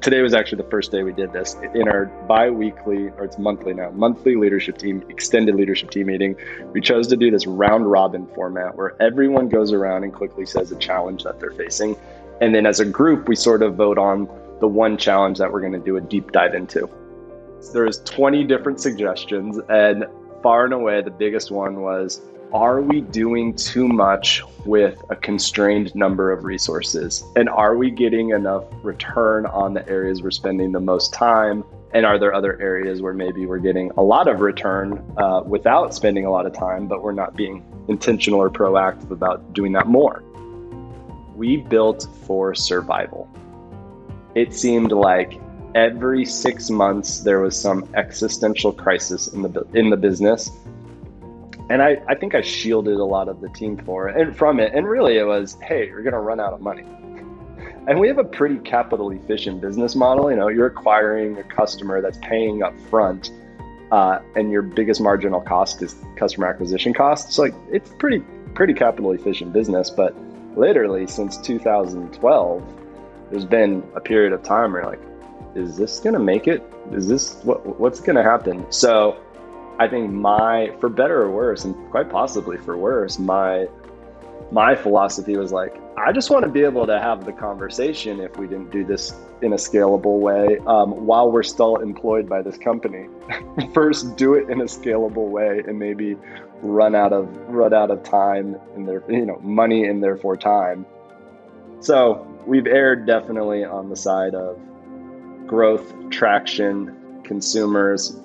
Today 0.00 0.20
was 0.20 0.34
actually 0.34 0.64
the 0.64 0.68
first 0.68 0.90
day 0.90 1.04
we 1.04 1.12
did 1.12 1.32
this 1.32 1.54
in 1.74 1.86
our 1.86 2.06
bi-weekly, 2.26 3.10
or 3.10 3.22
it's 3.22 3.38
monthly 3.38 3.72
now, 3.72 3.90
monthly 3.90 4.34
leadership 4.34 4.78
team, 4.78 5.04
extended 5.08 5.54
leadership 5.54 5.92
team 5.92 6.08
meeting. 6.08 6.34
We 6.72 6.80
chose 6.80 7.06
to 7.06 7.16
do 7.16 7.30
this 7.30 7.46
round 7.46 7.88
robin 7.88 8.26
format 8.34 8.74
where 8.74 9.00
everyone 9.00 9.48
goes 9.48 9.72
around 9.72 10.02
and 10.02 10.12
quickly 10.12 10.44
says 10.44 10.72
a 10.72 10.76
challenge 10.76 11.22
that 11.22 11.38
they're 11.38 11.52
facing, 11.52 11.94
and 12.40 12.54
then 12.54 12.66
as 12.66 12.80
a 12.80 12.84
group, 12.84 13.28
we 13.28 13.36
sort 13.36 13.62
of 13.62 13.74
vote 13.74 13.98
on 13.98 14.28
the 14.60 14.68
one 14.68 14.96
challenge 14.96 15.38
that 15.38 15.52
we're 15.52 15.60
going 15.60 15.72
to 15.72 15.78
do 15.78 15.96
a 15.96 16.00
deep 16.00 16.32
dive 16.32 16.54
into. 16.54 16.88
There's 17.72 18.00
20 18.04 18.44
different 18.44 18.80
suggestions, 18.80 19.58
and 19.68 20.06
far 20.42 20.64
and 20.64 20.72
away 20.72 21.02
the 21.02 21.10
biggest 21.10 21.50
one 21.50 21.82
was 21.82 22.20
are 22.52 22.80
we 22.80 23.00
doing 23.00 23.54
too 23.54 23.86
much 23.86 24.42
with 24.64 25.00
a 25.08 25.14
constrained 25.14 25.94
number 25.94 26.32
of 26.32 26.44
resources? 26.44 27.22
And 27.36 27.48
are 27.48 27.76
we 27.76 27.92
getting 27.92 28.30
enough 28.30 28.64
return 28.82 29.46
on 29.46 29.74
the 29.74 29.88
areas 29.88 30.20
we're 30.20 30.32
spending 30.32 30.72
the 30.72 30.80
most 30.80 31.12
time? 31.12 31.62
And 31.92 32.04
are 32.04 32.18
there 32.18 32.34
other 32.34 32.60
areas 32.60 33.02
where 33.02 33.12
maybe 33.12 33.46
we're 33.46 33.58
getting 33.58 33.92
a 33.96 34.02
lot 34.02 34.26
of 34.26 34.40
return 34.40 35.04
uh, 35.16 35.42
without 35.46 35.94
spending 35.94 36.24
a 36.24 36.30
lot 36.30 36.44
of 36.44 36.52
time, 36.52 36.88
but 36.88 37.02
we're 37.04 37.12
not 37.12 37.36
being 37.36 37.64
intentional 37.88 38.40
or 38.40 38.50
proactive 38.50 39.12
about 39.12 39.52
doing 39.52 39.72
that 39.72 39.86
more? 39.86 40.22
We 41.40 41.56
built 41.56 42.06
for 42.26 42.54
survival. 42.54 43.26
It 44.34 44.52
seemed 44.52 44.92
like 44.92 45.40
every 45.74 46.26
six 46.26 46.68
months 46.68 47.20
there 47.20 47.40
was 47.40 47.58
some 47.58 47.88
existential 47.94 48.72
crisis 48.72 49.28
in 49.28 49.40
the 49.40 49.66
in 49.72 49.88
the 49.88 49.96
business 49.96 50.50
and 51.70 51.80
I, 51.80 51.96
I 52.08 52.14
think 52.14 52.34
I 52.34 52.42
shielded 52.42 52.96
a 52.96 53.04
lot 53.04 53.28
of 53.28 53.40
the 53.40 53.48
team 53.48 53.78
for 53.86 54.08
it 54.10 54.20
and 54.20 54.36
from 54.36 54.60
it. 54.60 54.74
And 54.74 54.86
really, 54.86 55.16
it 55.16 55.24
was, 55.24 55.56
hey, 55.62 55.86
you're 55.86 56.02
going 56.02 56.12
to 56.12 56.18
run 56.18 56.40
out 56.40 56.52
of 56.52 56.60
money. 56.60 56.84
And 57.86 57.98
we 58.00 58.08
have 58.08 58.18
a 58.18 58.24
pretty 58.24 58.58
capital 58.58 59.10
efficient 59.10 59.62
business 59.62 59.94
model. 59.94 60.30
You 60.30 60.36
know, 60.36 60.48
you're 60.48 60.66
acquiring 60.66 61.38
a 61.38 61.44
customer 61.44 62.02
that's 62.02 62.18
paying 62.18 62.64
up 62.64 62.74
front, 62.90 63.30
uh, 63.92 64.18
and 64.34 64.50
your 64.50 64.62
biggest 64.62 65.00
marginal 65.00 65.40
cost 65.40 65.80
is 65.80 65.94
customer 66.16 66.48
acquisition 66.48 66.92
costs. 66.92 67.36
So 67.36 67.42
like 67.42 67.54
it's 67.70 67.88
pretty 67.98 68.22
pretty 68.52 68.74
capital 68.74 69.12
efficient 69.12 69.52
business. 69.52 69.90
But 69.90 70.12
literally 70.56 71.06
since 71.06 71.36
2012, 71.38 72.62
there's 73.30 73.44
been 73.44 73.82
a 73.94 74.00
period 74.00 74.32
of 74.32 74.42
time 74.42 74.72
where 74.72 74.84
like, 74.84 75.00
is 75.54 75.76
this 75.76 75.98
to 76.14 76.20
make 76.20 76.46
it? 76.46 76.62
Is 76.92 77.08
this 77.08 77.34
what 77.42 77.78
what's 77.78 78.00
to 78.16 78.22
happen? 78.22 78.70
So 78.70 79.16
I 79.78 79.88
think 79.88 80.10
my, 80.12 80.74
for 80.78 80.88
better 80.88 81.22
or 81.22 81.30
worse, 81.30 81.64
and 81.64 81.74
quite 81.90 82.10
possibly 82.10 82.58
for 82.58 82.76
worse, 82.76 83.18
my 83.18 83.66
my 84.50 84.74
philosophy 84.74 85.36
was 85.36 85.52
like, 85.52 85.76
I 85.96 86.12
just 86.12 86.30
want 86.30 86.44
to 86.44 86.50
be 86.50 86.62
able 86.62 86.86
to 86.86 86.98
have 86.98 87.24
the 87.24 87.32
conversation 87.32 88.20
if 88.20 88.36
we 88.36 88.46
didn't 88.46 88.70
do 88.70 88.84
this 88.84 89.14
in 89.42 89.52
a 89.52 89.56
scalable 89.56 90.18
way 90.18 90.58
um, 90.66 91.06
while 91.06 91.30
we're 91.30 91.42
still 91.42 91.76
employed 91.76 92.28
by 92.28 92.42
this 92.42 92.58
company. 92.58 93.06
First, 93.74 94.16
do 94.16 94.34
it 94.34 94.50
in 94.50 94.60
a 94.60 94.64
scalable 94.64 95.28
way, 95.28 95.62
and 95.66 95.78
maybe 95.78 96.16
run 96.62 96.94
out 96.94 97.12
of 97.12 97.28
run 97.48 97.72
out 97.72 97.90
of 97.90 98.02
time 98.02 98.56
and 98.74 98.86
their 98.86 99.02
you 99.08 99.24
know 99.24 99.38
money 99.42 99.86
and 99.86 100.02
therefore 100.02 100.36
time. 100.36 100.84
So 101.80 102.26
we've 102.46 102.66
erred 102.66 103.06
definitely 103.06 103.64
on 103.64 103.88
the 103.88 103.96
side 103.96 104.34
of 104.34 104.60
growth, 105.46 105.92
traction, 106.10 107.22
consumers, 107.24 108.16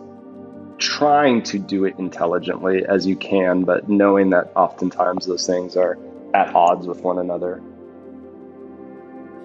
trying 0.77 1.41
to 1.43 1.59
do 1.59 1.85
it 1.85 1.95
intelligently 1.97 2.85
as 2.85 3.07
you 3.07 3.15
can, 3.15 3.63
but 3.63 3.89
knowing 3.89 4.29
that 4.31 4.51
oftentimes 4.55 5.25
those 5.25 5.47
things 5.47 5.77
are 5.77 5.97
at 6.35 6.53
odds 6.53 6.85
with 6.85 6.99
one 6.99 7.17
another. 7.17 7.61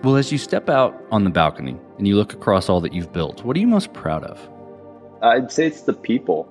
Well, 0.02 0.16
as 0.16 0.32
you 0.32 0.38
step 0.38 0.68
out 0.68 1.00
on 1.12 1.22
the 1.22 1.30
balcony 1.30 1.76
and 1.98 2.08
you 2.08 2.16
look 2.16 2.32
across 2.32 2.68
all 2.68 2.80
that 2.80 2.92
you've 2.92 3.12
built, 3.12 3.44
what 3.44 3.56
are 3.56 3.60
you 3.60 3.68
most 3.68 3.92
proud 3.92 4.24
of? 4.24 4.40
I'd 5.22 5.52
say 5.52 5.66
it's 5.66 5.82
the 5.82 5.92
people. 5.92 6.48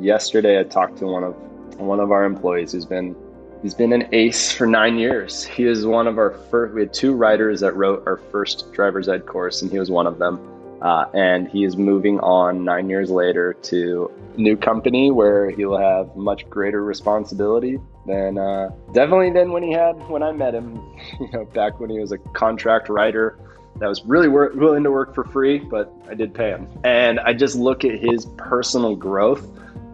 Yesterday, 0.00 0.58
I 0.58 0.64
talked 0.64 0.96
to 0.98 1.06
one 1.06 1.24
of 1.24 1.34
one 1.78 2.00
of 2.00 2.10
our 2.10 2.24
employees 2.24 2.72
who's 2.72 2.86
been 2.86 3.14
he's 3.62 3.74
been 3.74 3.92
an 3.92 4.08
ace 4.12 4.50
for 4.52 4.66
nine 4.66 4.96
years. 4.96 5.44
He 5.44 5.64
is 5.64 5.84
one 5.84 6.06
of 6.06 6.16
our 6.16 6.30
first. 6.50 6.74
We 6.74 6.82
had 6.82 6.94
two 6.94 7.12
writers 7.12 7.60
that 7.60 7.76
wrote 7.76 8.02
our 8.06 8.16
first 8.16 8.72
driver's 8.72 9.08
ed 9.08 9.26
course, 9.26 9.60
and 9.60 9.70
he 9.70 9.78
was 9.78 9.90
one 9.90 10.06
of 10.06 10.18
them. 10.18 10.40
Uh, 10.80 11.06
and 11.14 11.48
he 11.48 11.64
is 11.64 11.76
moving 11.76 12.20
on 12.20 12.64
nine 12.64 12.88
years 12.88 13.10
later 13.10 13.54
to 13.62 14.10
a 14.36 14.40
new 14.40 14.56
company 14.56 15.10
where 15.10 15.50
he'll 15.50 15.76
have 15.76 16.14
much 16.14 16.48
greater 16.48 16.84
responsibility 16.84 17.78
than 18.06 18.38
uh, 18.38 18.70
definitely 18.92 19.30
than 19.30 19.52
when 19.52 19.62
he 19.62 19.72
had 19.72 19.92
when 20.08 20.22
I 20.22 20.32
met 20.32 20.54
him. 20.54 20.80
You 21.20 21.28
know, 21.32 21.44
back 21.44 21.80
when 21.80 21.90
he 21.90 22.00
was 22.00 22.12
a 22.12 22.18
contract 22.18 22.88
writer 22.88 23.38
that 23.78 23.86
was 23.86 24.04
really 24.04 24.28
wor- 24.28 24.52
willing 24.54 24.82
to 24.84 24.90
work 24.90 25.14
for 25.14 25.24
free, 25.24 25.58
but 25.58 25.92
I 26.08 26.14
did 26.14 26.34
pay 26.34 26.48
him. 26.48 26.68
And 26.82 27.20
I 27.20 27.32
just 27.34 27.56
look 27.56 27.84
at 27.84 27.98
his 27.98 28.26
personal 28.36 28.96
growth 28.96 29.46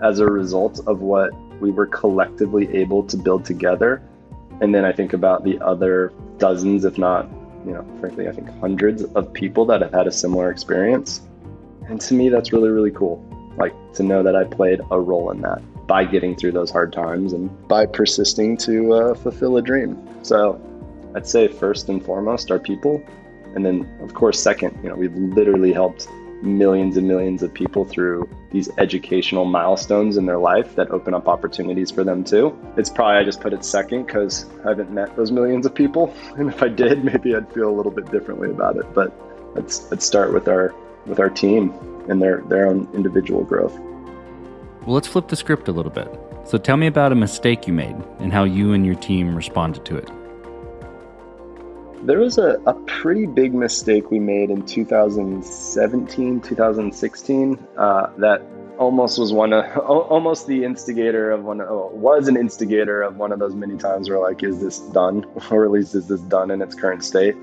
as 0.03 0.19
a 0.19 0.27
result 0.27 0.81
of 0.87 1.01
what 1.01 1.31
we 1.61 1.71
were 1.71 1.87
collectively 1.87 2.75
able 2.75 3.03
to 3.05 3.17
build 3.17 3.45
together. 3.45 4.03
And 4.61 4.75
then 4.75 4.85
I 4.85 4.93
think 4.93 5.13
about 5.13 5.45
the 5.45 5.59
other 5.61 6.13
dozens, 6.39 6.85
if 6.85 6.97
not 6.97 7.29
you 7.65 7.73
know, 7.73 7.85
frankly, 8.01 8.29
I 8.29 8.33
think 8.33 8.49
hundreds 8.61 9.05
of 9.05 9.33
people 9.33 9.65
that 9.67 9.83
have 9.83 9.93
had 9.93 10.07
a 10.07 10.13
similar 10.13 10.51
experience. 10.51 11.21
And 11.89 12.01
to 12.01 12.15
me, 12.15 12.29
that's 12.29 12.53
really, 12.53 12.71
really 12.71 12.91
cool. 12.91 13.25
Like 13.57 13.75
to 13.95 14.03
know 14.03 14.23
that 14.23 14.37
I 14.37 14.45
played 14.45 14.81
a 14.91 15.01
role 15.01 15.31
in 15.31 15.41
that 15.43 15.63
by 15.91 16.05
getting 16.05 16.37
through 16.37 16.53
those 16.53 16.71
hard 16.71 16.93
times 16.93 17.33
and 17.33 17.51
by 17.67 17.85
persisting 17.85 18.57
to 18.57 18.93
uh, 18.93 19.13
fulfill 19.13 19.57
a 19.57 19.63
dream. 19.63 19.99
So 20.23 20.63
I'd 21.17 21.27
say 21.27 21.49
first 21.49 21.89
and 21.89 22.01
foremost, 22.01 22.53
are 22.53 22.61
people. 22.61 23.03
And 23.57 23.67
then, 23.67 23.93
of 24.01 24.15
course, 24.15 24.41
second, 24.41 24.79
you 24.85 24.89
know, 24.89 24.95
we've 24.95 25.17
literally 25.17 25.73
helped 25.73 26.07
millions 26.43 26.97
and 26.97 27.09
millions 27.09 27.43
of 27.43 27.53
people 27.53 27.85
through 27.85 28.31
these 28.53 28.71
educational 28.79 29.45
milestones 29.47 30.17
in 30.17 30.27
their 30.27 30.39
life 30.39 30.77
that 30.77 30.93
open 30.93 31.13
up 31.13 31.27
opportunities 31.27 31.91
for 31.91 32.05
them 32.05 32.23
too. 32.23 32.57
It's 32.77 32.89
probably 32.89 33.17
I 33.17 33.25
just 33.25 33.41
put 33.41 33.53
it 33.53 33.65
second 33.65 34.07
because 34.07 34.47
I 34.65 34.69
haven't 34.69 34.93
met 34.93 35.17
those 35.17 35.33
millions 35.33 35.67
of 35.67 35.75
people, 35.75 36.15
and 36.37 36.49
if 36.49 36.63
I 36.63 36.69
did, 36.69 37.03
maybe 37.13 37.35
I'd 37.35 37.53
feel 37.53 37.69
a 37.69 37.75
little 37.77 37.91
bit 37.91 38.09
differently 38.13 38.51
about 38.51 38.77
it. 38.77 38.87
But 38.95 39.13
let's 39.57 39.91
let's 39.91 40.07
start 40.07 40.33
with 40.33 40.47
our 40.47 40.73
with 41.07 41.19
our 41.19 41.31
team 41.31 41.75
and 42.09 42.23
their 42.23 42.43
their 42.43 42.69
own 42.69 42.89
individual 42.95 43.43
growth. 43.43 43.77
Well, 44.91 44.97
let's 44.97 45.07
flip 45.07 45.29
the 45.29 45.37
script 45.37 45.69
a 45.69 45.73
little 45.73 45.93
bit. 45.93 46.09
So 46.45 46.59
tell 46.59 46.77
me 46.77 46.89
about 46.89 47.13
a 47.13 47.15
mistake 47.15 47.69
you 47.69 47.73
made 47.73 47.95
and 48.19 48.33
how 48.33 48.43
you 48.43 48.73
and 48.73 48.85
your 48.85 48.97
team 48.97 49.37
responded 49.37 49.85
to 49.85 49.97
it. 49.97 50.11
There 52.05 52.19
was 52.19 52.39
a, 52.39 52.61
a 52.67 52.75
pretty 52.89 53.27
big 53.27 53.55
mistake 53.55 54.11
we 54.11 54.19
made 54.19 54.51
in 54.51 54.67
2017, 54.67 56.41
2016 56.41 57.69
uh, 57.77 58.11
that 58.17 58.43
almost 58.79 59.17
was 59.17 59.33
one 59.33 59.53
of 59.53 59.79
almost 59.79 60.49
the 60.49 60.65
instigator 60.65 61.31
of 61.31 61.45
one 61.45 61.61
oh, 61.61 61.93
was 61.95 62.27
an 62.27 62.37
instigator 62.37 63.01
of 63.01 63.17
one 63.17 63.31
of 63.31 63.39
those 63.39 63.55
many 63.55 63.77
times 63.77 64.11
where 64.11 64.19
like 64.19 64.43
is 64.43 64.61
this 64.61 64.81
done 64.81 65.25
or 65.53 65.65
at 65.65 65.71
least 65.71 65.95
is 65.95 66.09
this 66.09 66.21
done 66.23 66.51
in 66.51 66.61
its 66.61 66.75
current 66.75 67.05
state 67.05 67.37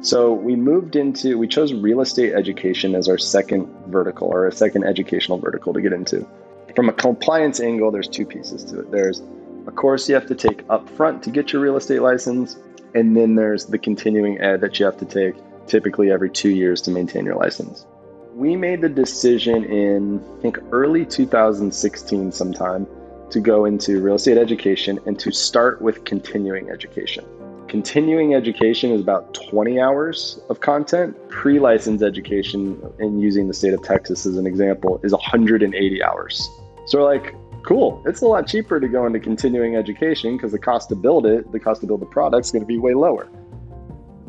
so 0.00 0.32
we 0.32 0.56
moved 0.56 0.96
into 0.96 1.36
we 1.36 1.48
chose 1.48 1.74
real 1.74 2.00
estate 2.00 2.32
education 2.32 2.94
as 2.94 3.10
our 3.10 3.18
second 3.18 3.68
vertical 3.88 4.28
or 4.28 4.46
a 4.46 4.52
second 4.52 4.84
educational 4.84 5.36
vertical 5.36 5.74
to 5.74 5.82
get 5.82 5.92
into 5.92 6.26
from 6.74 6.88
a 6.88 6.92
compliance 6.92 7.60
angle 7.60 7.90
there's 7.90 8.08
two 8.08 8.26
pieces 8.26 8.64
to 8.64 8.80
it 8.80 8.90
there's 8.90 9.22
a 9.66 9.70
course 9.70 10.08
you 10.08 10.14
have 10.14 10.26
to 10.26 10.34
take 10.34 10.62
up 10.68 10.88
front 10.90 11.22
to 11.22 11.30
get 11.30 11.52
your 11.52 11.62
real 11.62 11.76
estate 11.76 12.00
license 12.00 12.56
and 12.94 13.16
then 13.16 13.34
there's 13.34 13.66
the 13.66 13.78
continuing 13.78 14.40
ed 14.40 14.60
that 14.60 14.78
you 14.78 14.86
have 14.86 14.96
to 14.96 15.04
take 15.04 15.34
typically 15.66 16.10
every 16.10 16.30
two 16.30 16.50
years 16.50 16.80
to 16.82 16.90
maintain 16.90 17.24
your 17.24 17.36
license. 17.36 17.86
We 18.34 18.56
made 18.56 18.80
the 18.80 18.88
decision 18.88 19.64
in, 19.64 20.20
I 20.38 20.42
think, 20.42 20.58
early 20.72 21.04
2016 21.04 22.32
sometime 22.32 22.86
to 23.30 23.40
go 23.40 23.64
into 23.64 24.00
real 24.00 24.16
estate 24.16 24.38
education 24.38 24.98
and 25.06 25.18
to 25.20 25.30
start 25.30 25.80
with 25.80 26.04
continuing 26.04 26.70
education. 26.70 27.24
Continuing 27.68 28.34
education 28.34 28.90
is 28.90 29.00
about 29.00 29.34
20 29.34 29.80
hours 29.80 30.38
of 30.48 30.60
content. 30.60 31.16
Pre 31.28 31.58
license 31.58 32.02
education, 32.02 32.80
and 32.98 33.20
using 33.20 33.48
the 33.48 33.54
state 33.54 33.72
of 33.72 33.82
Texas 33.82 34.26
as 34.26 34.36
an 34.36 34.46
example, 34.46 35.00
is 35.02 35.12
180 35.12 36.02
hours. 36.02 36.48
So, 36.86 36.98
we're 36.98 37.04
like, 37.04 37.34
cool. 37.64 38.02
It's 38.06 38.20
a 38.20 38.26
lot 38.26 38.46
cheaper 38.46 38.78
to 38.78 38.88
go 38.88 39.06
into 39.06 39.18
continuing 39.18 39.76
education 39.76 40.36
because 40.36 40.52
the 40.52 40.58
cost 40.58 40.88
to 40.90 40.94
build 40.94 41.26
it, 41.26 41.50
the 41.50 41.58
cost 41.58 41.80
to 41.80 41.86
build 41.86 42.00
the 42.00 42.06
product 42.06 42.46
is 42.46 42.52
going 42.52 42.62
to 42.62 42.66
be 42.66 42.78
way 42.78 42.94
lower. 42.94 43.28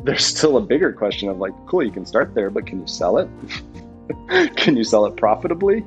There's 0.02 0.24
still 0.24 0.56
a 0.56 0.60
bigger 0.60 0.92
question 0.92 1.28
of 1.28 1.38
like, 1.38 1.52
cool, 1.66 1.82
you 1.82 1.90
can 1.90 2.06
start 2.06 2.34
there, 2.34 2.50
but 2.50 2.66
can 2.66 2.80
you 2.80 2.86
sell 2.86 3.18
it? 3.18 3.28
can 4.56 4.76
you 4.76 4.84
sell 4.84 5.06
it 5.06 5.16
profitably? 5.16 5.84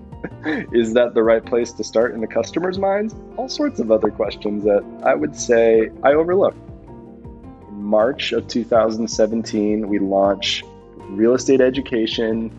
is 0.73 0.93
that 0.93 1.13
the 1.13 1.23
right 1.23 1.45
place 1.45 1.71
to 1.73 1.84
start 1.84 2.13
in 2.13 2.21
the 2.21 2.27
customer's 2.27 2.77
minds? 2.77 3.15
All 3.38 3.49
sorts 3.49 3.79
of 3.79 3.91
other 3.91 4.10
questions 4.10 4.63
that 4.65 4.84
I 5.03 5.15
would 5.15 5.36
say 5.36 5.89
I 6.03 6.13
overlook. 6.13 6.55
In 7.69 7.84
March 7.84 8.32
of 8.32 8.47
2017, 8.47 9.88
we 9.88 9.99
launched 9.99 10.65
real 11.10 11.34
estate 11.34 11.62
education, 11.62 12.51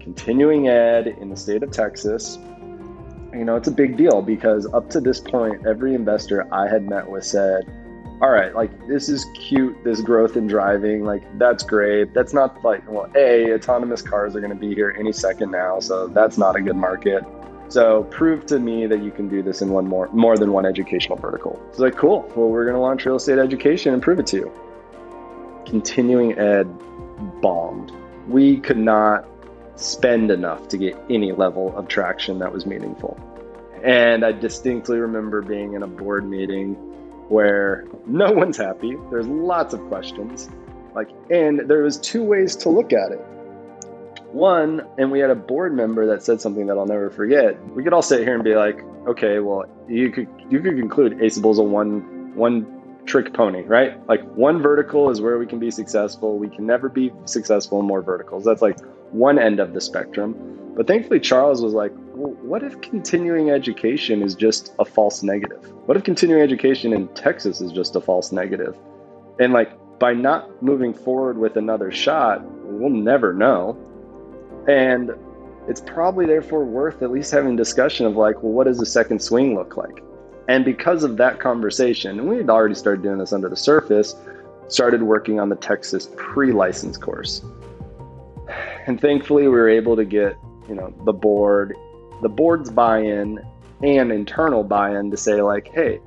continuing 0.00 0.68
ed 0.68 1.06
in 1.06 1.28
the 1.28 1.36
state 1.36 1.62
of 1.62 1.70
Texas 1.70 2.38
you 3.32 3.44
know, 3.44 3.56
it's 3.56 3.68
a 3.68 3.72
big 3.72 3.96
deal 3.96 4.22
because 4.22 4.66
up 4.72 4.90
to 4.90 5.00
this 5.00 5.20
point, 5.20 5.66
every 5.66 5.94
investor 5.94 6.46
I 6.52 6.68
had 6.68 6.88
met 6.88 7.08
with 7.08 7.24
said, 7.24 7.70
all 8.20 8.30
right, 8.30 8.54
like 8.54 8.86
this 8.86 9.08
is 9.08 9.26
cute, 9.34 9.82
this 9.82 10.00
growth 10.00 10.36
in 10.36 10.46
driving, 10.46 11.04
like 11.04 11.22
that's 11.38 11.64
great. 11.64 12.14
That's 12.14 12.32
not 12.32 12.62
like, 12.62 12.88
well, 12.90 13.10
A, 13.16 13.52
autonomous 13.54 14.00
cars 14.00 14.36
are 14.36 14.40
going 14.40 14.52
to 14.52 14.58
be 14.58 14.74
here 14.74 14.94
any 14.98 15.12
second 15.12 15.50
now, 15.50 15.80
so 15.80 16.06
that's 16.06 16.38
not 16.38 16.54
a 16.54 16.60
good 16.60 16.76
market. 16.76 17.24
So 17.68 18.04
prove 18.04 18.46
to 18.46 18.58
me 18.58 18.86
that 18.86 19.02
you 19.02 19.10
can 19.10 19.28
do 19.28 19.42
this 19.42 19.62
in 19.62 19.70
one 19.70 19.88
more, 19.88 20.08
more 20.12 20.36
than 20.36 20.52
one 20.52 20.66
educational 20.66 21.16
vertical. 21.16 21.60
It's 21.70 21.78
like, 21.78 21.96
cool. 21.96 22.30
Well, 22.36 22.48
we're 22.48 22.64
going 22.64 22.74
to 22.74 22.80
launch 22.80 23.06
real 23.06 23.16
estate 23.16 23.38
education 23.38 23.94
and 23.94 24.02
prove 24.02 24.20
it 24.20 24.26
to 24.28 24.36
you. 24.36 24.52
Continuing 25.64 26.38
ed 26.38 26.64
bombed. 27.40 27.90
We 28.28 28.58
could 28.60 28.76
not 28.76 29.26
spend 29.82 30.30
enough 30.30 30.68
to 30.68 30.78
get 30.78 30.96
any 31.10 31.32
level 31.32 31.76
of 31.76 31.88
traction 31.88 32.38
that 32.38 32.52
was 32.52 32.66
meaningful. 32.66 33.18
And 33.82 34.24
I 34.24 34.32
distinctly 34.32 34.98
remember 34.98 35.42
being 35.42 35.74
in 35.74 35.82
a 35.82 35.86
board 35.86 36.28
meeting 36.28 36.74
where 37.28 37.86
no 38.06 38.30
one's 38.32 38.56
happy. 38.56 38.96
There's 39.10 39.26
lots 39.26 39.74
of 39.74 39.80
questions. 39.88 40.48
Like, 40.94 41.08
and 41.30 41.60
there 41.68 41.82
was 41.82 41.98
two 41.98 42.22
ways 42.22 42.54
to 42.56 42.68
look 42.68 42.92
at 42.92 43.12
it. 43.12 43.20
One, 44.32 44.86
and 44.98 45.10
we 45.10 45.18
had 45.18 45.30
a 45.30 45.34
board 45.34 45.74
member 45.74 46.06
that 46.06 46.22
said 46.22 46.40
something 46.40 46.66
that 46.66 46.78
I'll 46.78 46.86
never 46.86 47.10
forget. 47.10 47.62
We 47.68 47.82
could 47.82 47.92
all 47.92 48.02
sit 48.02 48.20
here 48.20 48.34
and 48.34 48.42
be 48.42 48.54
like, 48.54 48.82
okay, 49.06 49.40
well, 49.40 49.64
you 49.88 50.10
could 50.10 50.28
you 50.48 50.60
could 50.60 50.78
conclude 50.78 51.20
Aceable's 51.22 51.58
a 51.58 51.62
one 51.62 52.34
one 52.34 52.81
trick 53.06 53.32
pony, 53.34 53.62
right? 53.62 54.06
Like 54.08 54.22
one 54.34 54.62
vertical 54.62 55.10
is 55.10 55.20
where 55.20 55.38
we 55.38 55.46
can 55.46 55.58
be 55.58 55.70
successful. 55.70 56.38
We 56.38 56.48
can 56.48 56.66
never 56.66 56.88
be 56.88 57.12
successful 57.24 57.80
in 57.80 57.86
more 57.86 58.02
verticals. 58.02 58.44
That's 58.44 58.62
like 58.62 58.80
one 59.10 59.38
end 59.38 59.60
of 59.60 59.72
the 59.72 59.80
spectrum. 59.80 60.34
But 60.74 60.86
thankfully, 60.86 61.20
Charles 61.20 61.62
was 61.62 61.74
like, 61.74 61.92
well, 62.14 62.32
what 62.42 62.62
if 62.62 62.80
continuing 62.80 63.50
education 63.50 64.22
is 64.22 64.34
just 64.34 64.74
a 64.78 64.84
false 64.84 65.22
negative? 65.22 65.70
What 65.86 65.96
if 65.96 66.04
continuing 66.04 66.42
education 66.42 66.92
in 66.92 67.08
Texas 67.08 67.60
is 67.60 67.72
just 67.72 67.94
a 67.96 68.00
false 68.00 68.32
negative? 68.32 68.76
And 69.38 69.52
like 69.52 69.72
by 69.98 70.14
not 70.14 70.62
moving 70.62 70.94
forward 70.94 71.38
with 71.38 71.56
another 71.56 71.90
shot, 71.90 72.42
we'll 72.64 72.90
never 72.90 73.32
know. 73.32 73.76
And 74.68 75.12
it's 75.68 75.80
probably 75.80 76.26
therefore 76.26 76.64
worth 76.64 77.02
at 77.02 77.10
least 77.10 77.30
having 77.30 77.56
discussion 77.56 78.06
of 78.06 78.16
like, 78.16 78.42
well, 78.42 78.52
what 78.52 78.66
does 78.66 78.80
a 78.80 78.86
second 78.86 79.20
swing 79.20 79.54
look 79.54 79.76
like? 79.76 80.02
And 80.48 80.64
because 80.64 81.04
of 81.04 81.16
that 81.18 81.38
conversation, 81.38 82.18
and 82.18 82.28
we 82.28 82.36
had 82.36 82.50
already 82.50 82.74
started 82.74 83.02
doing 83.02 83.18
this 83.18 83.32
under 83.32 83.48
the 83.48 83.56
surface, 83.56 84.16
started 84.68 85.02
working 85.02 85.38
on 85.38 85.48
the 85.48 85.56
Texas 85.56 86.08
pre-license 86.16 86.96
course. 86.96 87.42
And 88.86 89.00
thankfully 89.00 89.44
we 89.44 89.48
were 89.48 89.68
able 89.68 89.96
to 89.96 90.04
get, 90.04 90.36
you 90.68 90.74
know, 90.74 90.92
the 91.04 91.12
board, 91.12 91.74
the 92.22 92.28
board's 92.28 92.70
buy-in 92.70 93.40
and 93.82 94.12
internal 94.12 94.64
buy-in 94.64 95.10
to 95.10 95.16
say 95.16 95.42
like, 95.42 95.68
hey, 95.68 96.00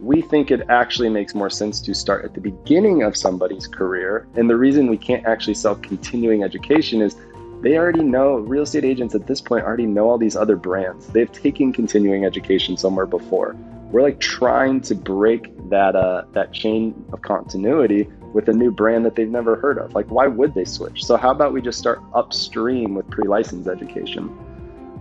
we 0.00 0.20
think 0.20 0.50
it 0.50 0.62
actually 0.68 1.08
makes 1.08 1.34
more 1.34 1.48
sense 1.48 1.80
to 1.80 1.94
start 1.94 2.24
at 2.24 2.34
the 2.34 2.40
beginning 2.40 3.02
of 3.02 3.16
somebody's 3.16 3.66
career. 3.66 4.26
And 4.34 4.50
the 4.50 4.56
reason 4.56 4.88
we 4.88 4.98
can't 4.98 5.24
actually 5.24 5.54
sell 5.54 5.76
continuing 5.76 6.42
education 6.42 7.00
is 7.00 7.16
they 7.64 7.78
already 7.78 8.02
know 8.02 8.36
real 8.36 8.62
estate 8.62 8.84
agents 8.84 9.14
at 9.14 9.26
this 9.26 9.40
point 9.40 9.64
already 9.64 9.86
know 9.86 10.10
all 10.10 10.18
these 10.18 10.36
other 10.36 10.54
brands. 10.54 11.06
They've 11.08 11.32
taken 11.32 11.72
continuing 11.72 12.26
education 12.26 12.76
somewhere 12.76 13.06
before. 13.06 13.56
We're 13.90 14.02
like 14.02 14.20
trying 14.20 14.82
to 14.82 14.94
break 14.94 15.50
that 15.70 15.96
uh, 15.96 16.24
that 16.32 16.52
chain 16.52 17.04
of 17.12 17.22
continuity 17.22 18.08
with 18.34 18.48
a 18.48 18.52
new 18.52 18.70
brand 18.70 19.06
that 19.06 19.14
they've 19.14 19.30
never 19.30 19.56
heard 19.56 19.78
of. 19.78 19.94
Like, 19.94 20.10
why 20.10 20.26
would 20.26 20.52
they 20.54 20.64
switch? 20.64 21.04
So 21.04 21.16
how 21.16 21.30
about 21.30 21.52
we 21.54 21.62
just 21.62 21.78
start 21.78 22.02
upstream 22.12 22.94
with 22.94 23.08
pre-licensed 23.08 23.68
education? 23.68 24.28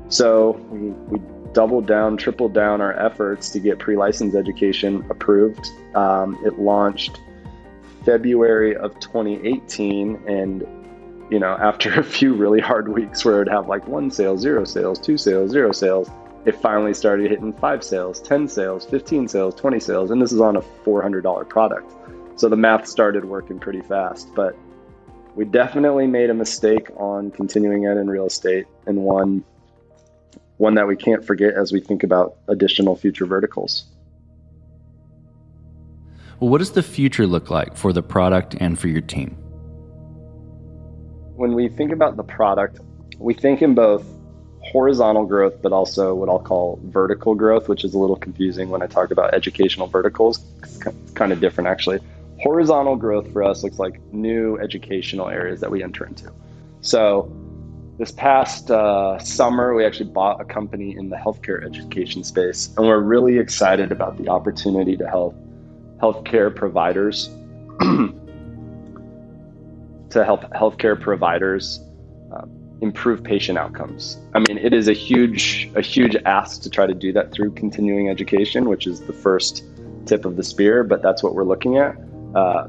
So 0.07 0.51
we, 0.69 0.89
we 0.89 1.21
doubled 1.51 1.85
down, 1.85 2.15
tripled 2.15 2.53
down 2.53 2.79
our 2.79 2.93
efforts 2.93 3.49
to 3.49 3.59
get 3.59 3.79
pre-licensed 3.79 4.37
education 4.37 5.05
approved. 5.09 5.67
Um, 5.95 6.39
it 6.45 6.59
launched 6.59 7.19
February 8.05 8.75
of 8.75 8.97
2018, 8.99 10.23
and 10.27 10.63
you 11.29 11.39
know, 11.39 11.57
after 11.59 11.99
a 11.99 12.03
few 12.03 12.33
really 12.33 12.59
hard 12.59 12.89
weeks 12.89 13.23
where 13.23 13.41
it'd 13.41 13.51
have 13.51 13.67
like 13.67 13.87
one 13.87 14.11
sale, 14.11 14.37
zero 14.37 14.65
sales, 14.65 14.99
two 14.99 15.17
sales, 15.17 15.51
zero 15.51 15.71
sales, 15.71 16.09
it 16.45 16.55
finally 16.55 16.93
started 16.93 17.31
hitting 17.31 17.53
five 17.53 17.83
sales, 17.83 18.21
10 18.21 18.47
sales, 18.47 18.85
15 18.85 19.27
sales, 19.27 19.55
20 19.55 19.79
sales. 19.79 20.11
And 20.11 20.21
this 20.21 20.33
is 20.33 20.41
on 20.41 20.57
a 20.57 20.61
$400 20.61 21.47
product. 21.47 21.93
So 22.35 22.49
the 22.49 22.57
math 22.57 22.87
started 22.87 23.25
working 23.25 23.59
pretty 23.59 23.81
fast. 23.81 24.27
But 24.35 24.57
we 25.35 25.45
definitely 25.45 26.07
made 26.07 26.29
a 26.29 26.33
mistake 26.33 26.89
on 26.97 27.31
continuing 27.31 27.85
ed 27.85 27.97
in 27.97 28.09
real 28.09 28.25
estate 28.27 28.65
and 28.85 28.97
one 28.97 29.43
one 30.57 30.75
that 30.75 30.87
we 30.87 30.95
can't 30.95 31.25
forget 31.25 31.55
as 31.55 31.73
we 31.73 31.81
think 31.81 32.03
about 32.03 32.37
additional 32.47 32.95
future 32.95 33.25
verticals. 33.25 33.85
Well, 36.39 36.49
what 36.49 36.59
does 36.59 36.71
the 36.71 36.83
future 36.83 37.25
look 37.25 37.49
like 37.49 37.75
for 37.75 37.91
the 37.91 38.03
product 38.03 38.55
and 38.59 38.77
for 38.77 38.87
your 38.87 39.01
team? 39.01 39.42
When 41.43 41.55
we 41.55 41.67
think 41.67 41.91
about 41.91 42.15
the 42.15 42.23
product, 42.23 42.79
we 43.19 43.33
think 43.33 43.61
in 43.61 43.75
both 43.75 44.05
horizontal 44.61 45.25
growth, 45.25 45.61
but 45.61 45.73
also 45.73 46.15
what 46.15 46.29
I'll 46.29 46.39
call 46.39 46.79
vertical 46.85 47.35
growth, 47.35 47.67
which 47.67 47.83
is 47.83 47.93
a 47.93 47.99
little 47.99 48.15
confusing 48.15 48.69
when 48.69 48.81
I 48.81 48.87
talk 48.87 49.11
about 49.11 49.33
educational 49.33 49.87
verticals. 49.87 50.41
It's 50.61 50.77
kind 51.15 51.33
of 51.33 51.41
different, 51.41 51.67
actually. 51.67 51.99
Horizontal 52.39 52.95
growth 52.95 53.29
for 53.33 53.43
us 53.43 53.61
looks 53.61 53.77
like 53.77 53.99
new 54.13 54.57
educational 54.57 55.27
areas 55.27 55.59
that 55.59 55.69
we 55.69 55.83
enter 55.83 56.05
into. 56.05 56.31
So, 56.79 57.29
this 57.97 58.13
past 58.13 58.71
uh, 58.71 59.19
summer, 59.19 59.75
we 59.75 59.85
actually 59.85 60.11
bought 60.11 60.39
a 60.39 60.45
company 60.45 60.95
in 60.95 61.09
the 61.09 61.17
healthcare 61.17 61.61
education 61.65 62.23
space, 62.23 62.73
and 62.77 62.87
we're 62.87 63.01
really 63.01 63.37
excited 63.37 63.91
about 63.91 64.17
the 64.17 64.29
opportunity 64.29 64.95
to 64.95 65.05
help 65.09 65.35
healthcare 66.01 66.55
providers 66.55 67.29
to 70.13 70.23
help 70.23 70.43
healthcare 70.51 70.99
providers 70.99 71.79
um, 72.31 72.49
improve 72.81 73.23
patient 73.23 73.57
outcomes. 73.57 74.17
I 74.33 74.39
mean, 74.39 74.57
it 74.57 74.73
is 74.73 74.87
a 74.87 74.93
huge 74.93 75.69
a 75.75 75.81
huge 75.81 76.15
ask 76.25 76.61
to 76.63 76.69
try 76.69 76.87
to 76.87 76.93
do 76.93 77.11
that 77.13 77.31
through 77.31 77.51
continuing 77.51 78.09
education, 78.09 78.69
which 78.69 78.87
is 78.87 79.01
the 79.01 79.13
first 79.13 79.63
tip 80.05 80.25
of 80.25 80.35
the 80.35 80.43
spear, 80.43 80.83
but 80.83 81.01
that's 81.01 81.23
what 81.23 81.33
we're 81.33 81.45
looking 81.45 81.77
at 81.77 81.95
uh, 82.35 82.67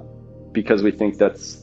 because 0.52 0.82
we 0.82 0.90
think 0.90 1.18
that's 1.18 1.60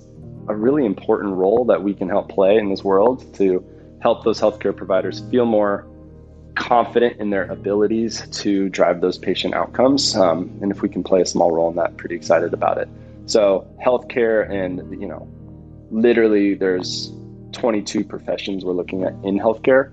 a 0.48 0.56
really 0.56 0.86
important 0.86 1.34
role 1.36 1.66
that 1.66 1.82
we 1.82 1.94
can 1.94 2.10
help 2.10 2.30
play 2.30 2.58
in 2.58 2.70
this 2.70 2.84
world 2.84 3.34
to 3.36 3.64
help 4.02 4.24
those 4.24 4.42
healthcare 4.42 4.76
providers 4.76 5.24
feel 5.32 5.46
more 5.46 5.88
confident 6.56 7.20
in 7.22 7.30
their 7.30 7.46
abilities 7.46 8.28
to 8.32 8.68
drive 8.70 9.00
those 9.00 9.18
patient 9.18 9.54
outcomes. 9.54 10.16
Um, 10.16 10.52
and 10.62 10.72
if 10.72 10.82
we 10.82 10.90
can 10.90 11.04
play 11.04 11.22
a 11.22 11.26
small 11.26 11.52
role 11.52 11.70
in 11.70 11.76
that, 11.78 11.96
pretty 11.96 12.16
excited 12.16 12.54
about 12.54 12.78
it. 12.78 12.90
So 13.28 13.66
healthcare 13.84 14.50
and 14.50 15.00
you 15.00 15.08
know 15.08 15.28
literally 15.92 16.56
there's 16.56 17.12
22 17.52 18.04
professions 18.04 18.66
we're 18.66 18.74
looking 18.74 19.04
at 19.04 19.14
in 19.24 19.38
healthcare 19.38 19.92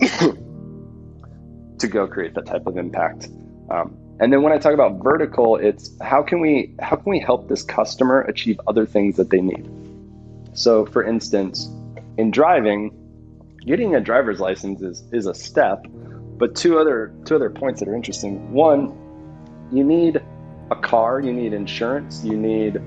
to 1.78 1.86
go 1.86 2.06
create 2.06 2.34
that 2.34 2.46
type 2.46 2.66
of 2.66 2.76
impact. 2.76 3.28
Um, 3.70 3.96
and 4.20 4.32
then 4.32 4.42
when 4.42 4.52
I 4.52 4.58
talk 4.58 4.72
about 4.72 5.02
vertical, 5.02 5.56
it's 5.56 5.90
how 6.00 6.22
can 6.22 6.40
we 6.40 6.74
how 6.80 6.96
can 6.96 7.10
we 7.10 7.18
help 7.18 7.48
this 7.48 7.62
customer 7.62 8.22
achieve 8.22 8.60
other 8.66 8.86
things 8.86 9.16
that 9.16 9.30
they 9.30 9.40
need? 9.40 9.68
So, 10.54 10.86
for 10.86 11.02
instance, 11.02 11.68
in 12.18 12.30
driving, 12.30 12.92
getting 13.66 13.94
a 13.94 14.00
driver's 14.00 14.38
license 14.40 14.80
is 14.82 15.02
is 15.12 15.26
a 15.26 15.34
step, 15.34 15.86
but 16.38 16.54
two 16.54 16.78
other 16.78 17.12
two 17.24 17.34
other 17.34 17.50
points 17.50 17.80
that 17.80 17.88
are 17.88 17.94
interesting. 17.94 18.52
One, 18.52 18.96
you 19.72 19.82
need 19.82 20.22
a 20.70 20.76
car, 20.76 21.20
you 21.20 21.32
need 21.32 21.52
insurance, 21.52 22.22
you 22.24 22.36
need 22.36 22.80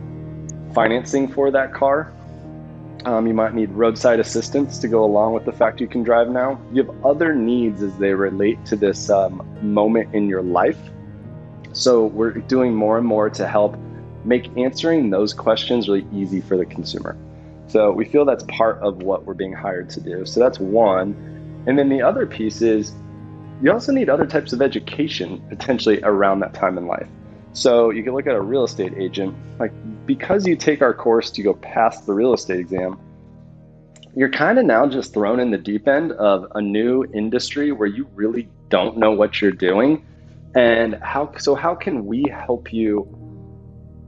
financing 0.76 1.28
for 1.28 1.50
that 1.50 1.74
car. 1.74 2.14
Um, 3.06 3.26
you 3.28 3.34
might 3.34 3.54
need 3.54 3.72
roadside 3.72 4.20
assistance 4.20 4.78
to 4.80 4.88
go 4.88 5.04
along 5.04 5.34
with 5.34 5.46
the 5.46 5.52
fact 5.52 5.80
you 5.80 5.88
can 5.88 6.04
drive 6.04 6.30
now. 6.30 6.60
You 6.74 6.84
have 6.84 7.06
other 7.06 7.34
needs 7.34 7.82
as 7.82 7.96
they 7.98 8.14
relate 8.14 8.64
to 8.66 8.76
this 8.76 9.10
um, 9.10 9.48
moment 9.62 10.14
in 10.14 10.28
your 10.28 10.42
life. 10.42 10.80
So 11.72 12.06
we're 12.08 12.32
doing 12.32 12.74
more 12.74 12.98
and 12.98 13.08
more 13.08 13.30
to 13.30 13.48
help 13.48 13.78
make 14.26 14.56
answering 14.58 15.12
those 15.12 15.34
questions 15.34 15.88
really 15.88 16.08
easy 16.12 16.42
for 16.42 16.58
the 16.58 16.66
consumer. 16.66 17.16
So 17.68 17.92
we 17.92 18.06
feel 18.06 18.26
that's 18.26 18.44
part 18.46 18.80
of 18.80 19.04
what 19.04 19.26
we're 19.26 19.34
being 19.34 19.54
hired 19.54 19.90
to 19.92 20.02
do. 20.02 20.26
So 20.26 20.40
that's 20.40 20.60
one. 20.60 21.64
And 21.68 21.78
then 21.78 21.90
the 21.90 22.02
other 22.02 22.26
piece 22.26 22.62
is 22.62 22.94
you 23.62 23.72
also 23.72 23.92
need 23.92 24.10
other 24.10 24.26
types 24.26 24.52
of 24.52 24.62
education 24.62 25.42
potentially 25.48 26.00
around 26.04 26.40
that 26.42 26.54
time 26.54 26.78
in 26.78 26.88
life. 26.88 27.08
So 27.54 27.92
you 27.92 28.04
can 28.04 28.14
look 28.14 28.28
at 28.28 28.36
a 28.36 28.42
real 28.42 28.66
estate 28.66 28.94
agent, 28.98 29.36
like 29.60 29.72
because 30.06 30.46
you 30.46 30.56
take 30.56 30.82
our 30.82 30.94
course 30.94 31.32
to 31.32 31.44
go 31.44 31.54
past 31.54 32.06
the 32.06 32.14
real 32.14 32.34
estate 32.34 32.60
exam, 32.60 33.00
you're 34.16 34.30
kind 34.30 34.58
of 34.58 34.66
now 34.66 34.88
just 34.88 35.14
thrown 35.14 35.40
in 35.40 35.52
the 35.52 35.58
deep 35.58 35.88
end 35.88 36.14
of 36.14 36.48
a 36.56 36.62
new 36.62 37.04
industry 37.14 37.72
where 37.72 37.88
you 37.88 38.08
really 38.16 38.48
don't 38.70 38.98
know 38.98 39.12
what 39.12 39.42
you're 39.42 39.52
doing. 39.52 40.06
And 40.56 40.96
how 40.96 41.34
so 41.38 41.54
how 41.54 41.76
can 41.76 42.06
we 42.06 42.24
help 42.30 42.72
you 42.72 43.08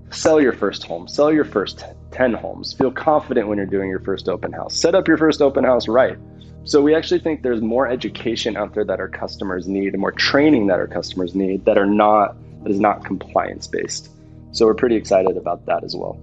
sell 0.09 0.39
your 0.39 0.53
first 0.53 0.83
home, 0.83 1.07
sell 1.07 1.33
your 1.33 1.43
first 1.43 1.83
10 2.11 2.33
homes, 2.33 2.73
feel 2.73 2.91
confident 2.91 3.49
when 3.49 3.57
you're 3.57 3.67
doing 3.67 3.89
your 3.89 3.99
first 3.99 4.29
open 4.29 4.53
house, 4.53 4.73
set 4.73 4.95
up 4.95 5.07
your 5.07 5.17
first 5.17 5.41
open 5.41 5.65
house 5.65 5.89
right. 5.89 6.17
So 6.63 6.81
we 6.81 6.95
actually 6.95 7.19
think 7.19 7.43
there's 7.43 7.61
more 7.61 7.87
education 7.87 8.55
out 8.55 8.73
there 8.73 8.85
that 8.85 8.99
our 8.99 9.09
customers 9.09 9.67
need 9.67 9.93
and 9.93 9.99
more 9.99 10.11
training 10.11 10.67
that 10.67 10.79
our 10.79 10.87
customers 10.87 11.35
need 11.35 11.65
that 11.65 11.77
are 11.77 11.85
not 11.85 12.35
that 12.63 12.71
is 12.71 12.79
not 12.79 13.03
compliance 13.03 13.67
based. 13.67 14.09
So 14.51 14.65
we're 14.65 14.75
pretty 14.75 14.95
excited 14.95 15.37
about 15.37 15.65
that 15.65 15.83
as 15.83 15.95
well. 15.95 16.19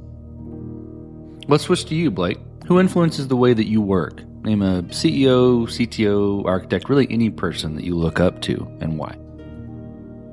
Let's 1.47 1.65
switch 1.65 1.85
to 1.87 1.95
you, 1.95 2.11
Blake. 2.11 2.39
Who 2.67 2.81
influences 2.81 3.29
the 3.29 3.37
way 3.37 3.53
that 3.53 3.67
you 3.67 3.83
work? 3.83 4.23
Name 4.45 4.63
a 4.63 4.83
CEO, 4.85 5.67
CTO, 5.67 6.45
architect, 6.47 6.89
really 6.89 7.07
any 7.11 7.31
person 7.31 7.77
that 7.77 7.85
you 7.85 7.95
look 7.95 8.21
up 8.21 8.41
to 8.43 8.67
and 8.81 8.99
why. 8.99 9.17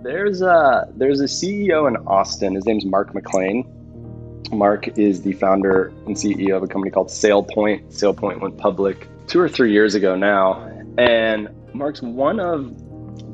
There's 0.04 0.42
a 0.42 0.88
there's 0.96 1.22
a 1.22 1.26
CEO 1.26 1.88
in 1.88 1.96
Austin. 2.08 2.56
His 2.56 2.66
name's 2.66 2.86
Mark 2.86 3.14
McClain. 3.14 3.66
Mark 4.52 4.98
is 4.98 5.22
the 5.22 5.34
founder 5.34 5.94
and 6.08 6.16
CEO 6.16 6.58
of 6.58 6.64
a 6.64 6.68
company 6.68 6.92
called 6.92 7.08
SailPoint. 7.08 7.94
SailPoint 7.94 8.42
went 8.42 8.58
public 8.58 9.08
two 9.28 9.40
or 9.40 9.48
three 9.48 9.72
years 9.72 9.96
ago 9.96 10.16
now, 10.16 10.68
and 10.98 11.50
Mark's 11.74 12.02
one 12.02 12.40
of 12.40 12.76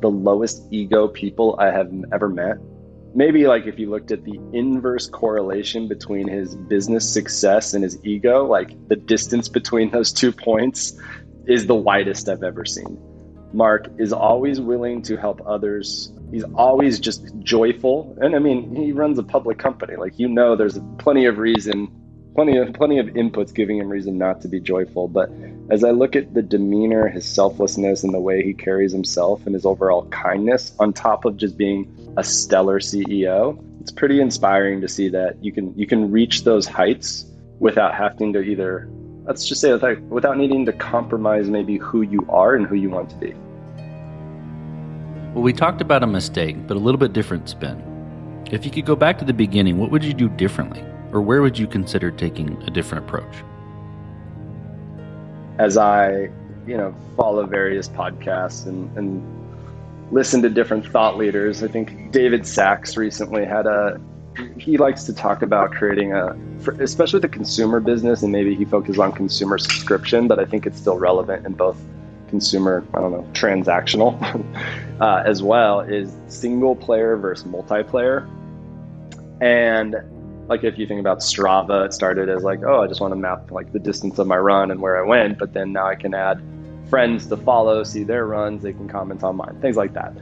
the 0.02 0.10
lowest 0.10 0.64
ego 0.72 1.08
people 1.08 1.56
I 1.60 1.72
have 1.72 1.92
ever 2.12 2.30
met. 2.30 2.58
Maybe 3.18 3.48
like 3.48 3.66
if 3.66 3.80
you 3.80 3.90
looked 3.90 4.12
at 4.12 4.26
the 4.26 4.40
inverse 4.54 5.10
correlation 5.10 5.88
between 5.88 6.28
his 6.28 6.54
business 6.54 7.12
success 7.12 7.74
and 7.74 7.84
his 7.84 7.98
ego, 8.06 8.46
like 8.46 8.70
the 8.90 8.96
distance 8.96 9.50
between 9.50 9.90
those 9.90 10.14
two 10.14 10.32
points 10.32 10.96
is 11.48 11.66
the 11.66 11.74
widest 11.74 12.30
I've 12.30 12.44
ever 12.44 12.64
seen. 12.64 12.96
Mark 13.54 13.88
is 13.98 14.14
always 14.14 14.62
willing 14.62 15.02
to 15.02 15.18
help 15.18 15.42
others. 15.48 16.14
He's 16.30 16.44
always 16.54 17.00
just 17.00 17.36
joyful. 17.40 18.16
And 18.22 18.36
I 18.36 18.40
mean, 18.40 18.76
he 18.76 18.92
runs 18.92 19.18
a 19.18 19.24
public 19.24 19.58
company. 19.58 19.96
Like 19.96 20.20
you 20.20 20.28
know 20.28 20.56
there's 20.56 20.78
plenty 21.00 21.26
of 21.26 21.40
reason, 21.40 21.88
plenty 22.36 22.58
of 22.58 22.72
plenty 22.74 23.00
of 23.00 23.08
inputs 23.08 23.52
giving 23.52 23.80
him 23.80 23.90
reason 23.90 24.20
not 24.20 24.42
to 24.42 24.48
be 24.48 24.60
joyful, 24.60 25.08
but 25.08 25.32
as 25.72 25.84
I 25.84 25.90
look 25.90 26.16
at 26.16 26.36
the 26.36 26.44
demeanor, 26.44 27.08
his 27.08 27.26
selflessness, 27.26 28.04
and 28.04 28.14
the 28.14 28.20
way 28.20 28.44
he 28.44 28.54
carries 28.54 28.92
himself 28.92 29.44
and 29.48 29.56
his 29.56 29.66
overall 29.66 30.08
kindness, 30.10 30.76
on 30.78 30.94
top 30.94 31.26
of 31.26 31.36
just 31.36 31.58
being 31.58 31.92
a 32.18 32.24
stellar 32.24 32.80
CEO, 32.80 33.64
it's 33.80 33.92
pretty 33.92 34.20
inspiring 34.20 34.82
to 34.82 34.88
see 34.88 35.08
that 35.10 35.42
you 35.44 35.52
can 35.52 35.78
you 35.78 35.88
can 35.88 36.12
reach 36.12 36.44
those 36.44 36.68
heights 36.68 37.26
without 37.60 37.94
having 37.94 38.34
to 38.34 38.42
either 38.42 38.90
let's 39.26 39.48
just 39.48 39.62
say 39.62 39.72
without, 39.72 40.02
without 40.04 40.38
needing 40.38 40.66
to 40.66 40.74
compromise 40.74 41.50
maybe 41.50 41.78
who 41.78 42.02
you 42.02 42.26
are 42.30 42.56
and 42.56 42.68
who 42.68 42.76
you 42.76 42.90
want 42.90 43.10
to 43.10 43.16
be. 43.16 43.34
Well, 45.34 45.44
we 45.44 45.54
talked 45.54 45.82
about 45.82 46.04
a 46.04 46.08
mistake, 46.08 46.68
but 46.68 46.76
a 46.76 46.80
little 46.80 47.00
bit 47.00 47.14
different 47.14 47.48
spin. 47.48 47.84
If 48.52 48.66
you 48.66 48.72
could 48.72 48.86
go 48.86 48.96
back 48.96 49.18
to 49.20 49.26
the 49.26 49.34
beginning, 49.34 49.78
what 49.78 49.92
would 49.92 50.04
you 50.04 50.14
do 50.14 50.30
differently? 50.30 50.84
Or 51.12 51.22
where 51.22 51.42
would 51.42 51.58
you 51.60 51.68
consider 51.68 52.12
taking 52.12 52.62
a 52.64 52.72
different 52.72 53.06
approach? 53.06 53.44
as 55.60 55.78
I, 55.78 56.30
you 56.66 56.78
know, 56.78 56.96
follow 57.16 57.46
various 57.46 57.90
podcasts 57.90 58.68
and, 58.68 58.96
and 58.98 59.37
listen 60.12 60.42
to 60.42 60.50
different 60.50 60.88
thought 60.88 61.18
leaders, 61.18 61.64
I 61.64 61.68
think 61.68 62.12
David 62.12 62.46
Sacks 62.46 62.96
recently 62.98 63.46
had 63.46 63.66
a, 63.66 64.00
he 64.58 64.78
likes 64.78 65.04
to 65.06 65.14
talk 65.14 65.42
about 65.42 65.72
creating 65.72 66.14
a, 66.14 66.38
for, 66.60 66.72
especially 66.82 67.20
the 67.20 67.30
consumer 67.30 67.80
business, 67.80 68.24
and 68.24 68.32
maybe 68.32 68.56
he 68.56 68.66
focuses 68.66 69.00
on 69.00 69.12
consumer 69.12 69.58
subscription, 69.58 70.28
but 70.28 70.40
I 70.40 70.46
think 70.46 70.66
it's 70.66 70.80
still 70.80 70.98
relevant 70.98 71.46
in 71.46 71.54
both 71.54 71.78
consumer, 72.30 72.86
I 72.94 73.00
don't 73.00 73.12
know, 73.12 73.28
transactional 73.34 74.22
uh, 75.02 75.24
as 75.26 75.42
well, 75.42 75.82
is 75.82 76.16
single 76.28 76.76
player 76.76 77.18
versus 77.18 77.48
multiplayer. 77.48 78.28
And 79.42 79.96
like 80.48 80.64
if 80.64 80.78
you 80.78 80.88
think 80.88 81.00
about 81.00 81.20
Strava, 81.20 81.86
it 81.86 81.94
started 81.94 82.30
as 82.30 82.44
like, 82.44 82.64
oh, 82.64 82.82
I 82.82 82.88
just 82.88 83.02
want 83.02 83.12
to 83.12 83.16
map 83.16 83.52
like 83.52 83.72
the 83.74 83.80
distance 83.80 84.20
of 84.20 84.28
my 84.28 84.38
run 84.38 84.72
and 84.72 84.82
where 84.82 85.04
I 85.04 85.08
went, 85.08 85.38
but 85.38 85.54
then 85.54 85.74
now 85.74 85.88
I 85.88 85.96
can 85.96 86.14
add 86.14 86.42
friends 86.90 87.28
to 87.28 87.38
follow, 87.38 87.84
see 87.84 88.04
their 88.04 88.26
runs, 88.26 88.64
they 88.64 88.74
can 88.74 88.88
comment 88.88 89.24
on 89.24 89.36
mine, 89.36 89.60
things 89.62 89.78
like 89.78 89.94
that. 89.94 90.14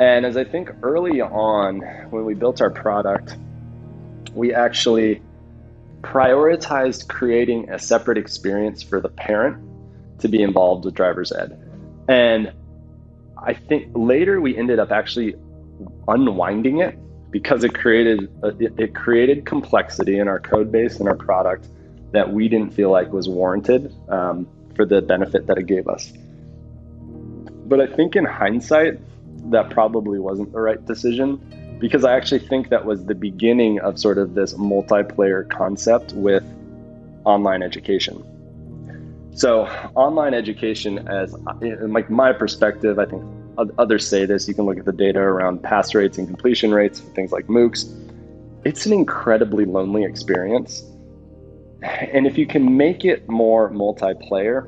And 0.00 0.24
as 0.24 0.36
I 0.36 0.44
think 0.44 0.70
early 0.82 1.20
on 1.20 1.80
when 2.10 2.24
we 2.24 2.34
built 2.34 2.60
our 2.60 2.70
product, 2.70 3.36
we 4.34 4.54
actually 4.54 5.22
prioritized 6.02 7.08
creating 7.08 7.70
a 7.70 7.78
separate 7.78 8.18
experience 8.18 8.82
for 8.82 9.00
the 9.00 9.08
parent 9.08 9.58
to 10.20 10.28
be 10.28 10.42
involved 10.42 10.84
with 10.84 10.94
driver's 10.94 11.32
ed. 11.32 11.60
And 12.08 12.52
I 13.36 13.54
think 13.54 13.90
later 13.94 14.40
we 14.40 14.56
ended 14.56 14.78
up 14.78 14.90
actually 14.90 15.34
unwinding 16.06 16.78
it 16.78 16.98
because 17.30 17.64
it 17.64 17.74
created 17.74 18.30
it, 18.42 18.72
it 18.78 18.94
created 18.94 19.44
complexity 19.44 20.18
in 20.18 20.28
our 20.28 20.40
code 20.40 20.72
base 20.72 20.98
and 20.98 21.08
our 21.08 21.16
product 21.16 21.68
that 22.12 22.32
we 22.32 22.48
didn't 22.48 22.72
feel 22.72 22.90
like 22.90 23.12
was 23.12 23.28
warranted 23.28 23.94
um, 24.08 24.48
for 24.78 24.86
the 24.86 25.02
benefit 25.02 25.48
that 25.48 25.58
it 25.58 25.66
gave 25.66 25.88
us. 25.88 26.12
But 27.66 27.80
I 27.80 27.88
think 27.88 28.14
in 28.14 28.24
hindsight, 28.24 29.00
that 29.50 29.70
probably 29.70 30.20
wasn't 30.20 30.52
the 30.52 30.60
right 30.60 30.82
decision 30.86 31.76
because 31.80 32.04
I 32.04 32.16
actually 32.16 32.38
think 32.38 32.68
that 32.68 32.84
was 32.84 33.04
the 33.06 33.14
beginning 33.14 33.80
of 33.80 33.98
sort 33.98 34.18
of 34.18 34.34
this 34.34 34.54
multiplayer 34.54 35.48
concept 35.50 36.12
with 36.12 36.44
online 37.24 37.64
education. 37.64 38.24
So, 39.34 39.66
online 39.96 40.32
education, 40.32 41.08
as 41.08 41.34
like 41.96 42.08
my 42.08 42.32
perspective, 42.32 43.00
I 43.00 43.06
think 43.06 43.24
others 43.78 44.06
say 44.06 44.26
this, 44.26 44.46
you 44.46 44.54
can 44.54 44.64
look 44.64 44.78
at 44.78 44.84
the 44.84 44.92
data 44.92 45.18
around 45.18 45.60
pass 45.64 45.92
rates 45.92 46.18
and 46.18 46.28
completion 46.28 46.72
rates 46.72 47.00
things 47.00 47.32
like 47.32 47.48
MOOCs. 47.48 47.92
It's 48.64 48.86
an 48.86 48.92
incredibly 48.92 49.64
lonely 49.64 50.04
experience. 50.04 50.84
And 51.82 52.26
if 52.26 52.36
you 52.36 52.46
can 52.46 52.76
make 52.76 53.04
it 53.04 53.28
more 53.28 53.70
multiplayer, 53.70 54.66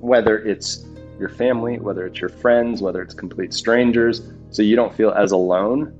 whether 0.00 0.38
it's 0.38 0.84
your 1.18 1.28
family, 1.28 1.78
whether 1.78 2.06
it's 2.06 2.20
your 2.20 2.30
friends, 2.30 2.80
whether 2.82 3.02
it's 3.02 3.14
complete 3.14 3.52
strangers, 3.52 4.22
so 4.50 4.62
you 4.62 4.76
don't 4.76 4.94
feel 4.94 5.10
as 5.10 5.32
alone, 5.32 5.98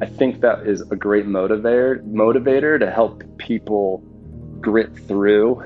I 0.00 0.06
think 0.06 0.40
that 0.40 0.66
is 0.66 0.80
a 0.90 0.96
great 0.96 1.26
motivator 1.26 2.02
motivator 2.04 2.78
to 2.80 2.90
help 2.90 3.22
people 3.38 3.98
grit 4.60 4.96
through 5.06 5.62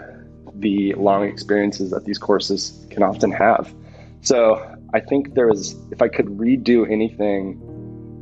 the 0.54 0.92
long 0.94 1.24
experiences 1.24 1.90
that 1.90 2.04
these 2.04 2.18
courses 2.18 2.86
can 2.90 3.02
often 3.02 3.30
have. 3.30 3.74
So 4.20 4.76
I 4.92 5.00
think 5.00 5.34
there 5.34 5.48
is, 5.48 5.76
if 5.90 6.02
I 6.02 6.08
could 6.08 6.26
redo 6.26 6.90
anything, 6.90 7.60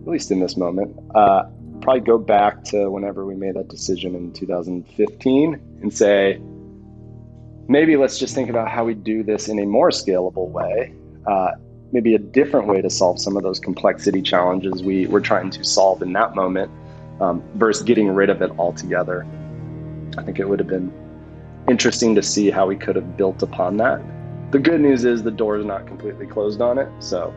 at 0.03 0.09
least 0.09 0.31
in 0.31 0.41
this 0.41 0.57
moment, 0.57 0.97
uh, 1.15 1.45
probably 1.81 2.01
go 2.01 2.19
back 2.19 2.65
to 2.65 2.91
whenever 2.91 3.25
we 3.25 3.35
made 3.35 3.55
that 3.55 3.69
decision 3.69 4.15
in 4.15 4.33
2015 4.33 5.55
and 5.83 5.93
say, 5.93 6.41
maybe 7.69 7.97
let's 7.97 8.19
just 8.19 8.35
think 8.35 8.51
about 8.51 8.69
how 8.69 8.85
we 8.85 8.95
do 8.95 9.23
this 9.23 9.49
in 9.49 9.59
a 9.59 9.67
more 9.67 9.91
scalable 9.91 10.49
way. 10.49 10.93
Uh, 11.27 11.53
maybe 11.93 12.15
a 12.15 12.19
different 12.19 12.67
way 12.67 12.81
to 12.81 12.91
solve 12.91 13.21
some 13.21 13.37
of 13.37 13.43
those 13.43 13.61
complexity 13.61 14.21
challenges 14.21 14.83
we 14.83 15.07
were 15.07 15.21
trying 15.21 15.51
to 15.51 15.65
solve 15.65 16.03
in 16.03 16.13
that 16.13 16.35
moment 16.35 16.71
um, 17.21 17.43
versus 17.55 17.83
getting 17.83 18.09
rid 18.09 18.31
of 18.31 18.43
it 18.43 18.51
altogether. 18.59 19.27
I 20.19 20.23
think 20.23 20.39
it 20.39 20.49
would 20.49 20.59
have 20.59 20.69
been 20.69 20.93
interesting 21.69 22.15
to 22.15 22.23
see 22.23 22.51
how 22.51 22.67
we 22.67 22.77
could 22.77 22.97
have 22.97 23.17
built 23.17 23.43
upon 23.43 23.77
that 23.79 24.01
the 24.51 24.59
good 24.59 24.81
news 24.81 25.05
is 25.05 25.23
the 25.23 25.31
door 25.31 25.59
is 25.59 25.67
not 25.67 25.87
completely 25.87 26.27
closed 26.27 26.61
on 26.61 26.79
it, 26.79 26.89
so 27.01 27.35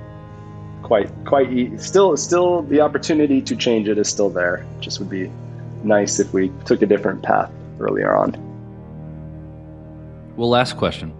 quite 0.83 1.09
quite 1.25 1.51
e- 1.51 1.77
still 1.77 2.15
still 2.17 2.63
the 2.63 2.81
opportunity 2.81 3.41
to 3.41 3.55
change 3.55 3.87
it 3.87 3.97
is 3.97 4.07
still 4.07 4.29
there. 4.29 4.65
Just 4.79 4.99
would 4.99 5.09
be 5.09 5.31
nice 5.83 6.19
if 6.19 6.33
we 6.33 6.51
took 6.65 6.81
a 6.81 6.85
different 6.85 7.23
path 7.23 7.51
earlier 7.79 8.15
on. 8.15 8.31
Well, 10.35 10.49
last 10.49 10.77
question. 10.77 11.13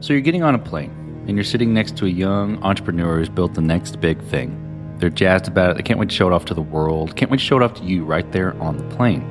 So 0.00 0.12
you're 0.12 0.22
getting 0.22 0.42
on 0.42 0.54
a 0.54 0.58
plane 0.58 0.90
and 1.26 1.36
you're 1.36 1.44
sitting 1.44 1.74
next 1.74 1.96
to 1.98 2.06
a 2.06 2.08
young 2.08 2.62
entrepreneur 2.62 3.18
who's 3.18 3.28
built 3.28 3.54
the 3.54 3.60
next 3.60 4.00
big 4.00 4.22
thing. 4.24 4.62
They're 4.98 5.10
jazzed 5.10 5.48
about 5.48 5.72
it. 5.72 5.76
They 5.76 5.82
can't 5.82 5.98
wait 5.98 6.08
to 6.08 6.14
show 6.14 6.28
it 6.28 6.32
off 6.32 6.44
to 6.46 6.54
the 6.54 6.62
world. 6.62 7.16
Can't 7.16 7.30
wait 7.30 7.38
to 7.38 7.44
show 7.44 7.56
it 7.56 7.62
off 7.62 7.74
to 7.74 7.84
you 7.84 8.04
right 8.04 8.30
there 8.32 8.54
on 8.62 8.76
the 8.76 8.84
plane. 8.96 9.22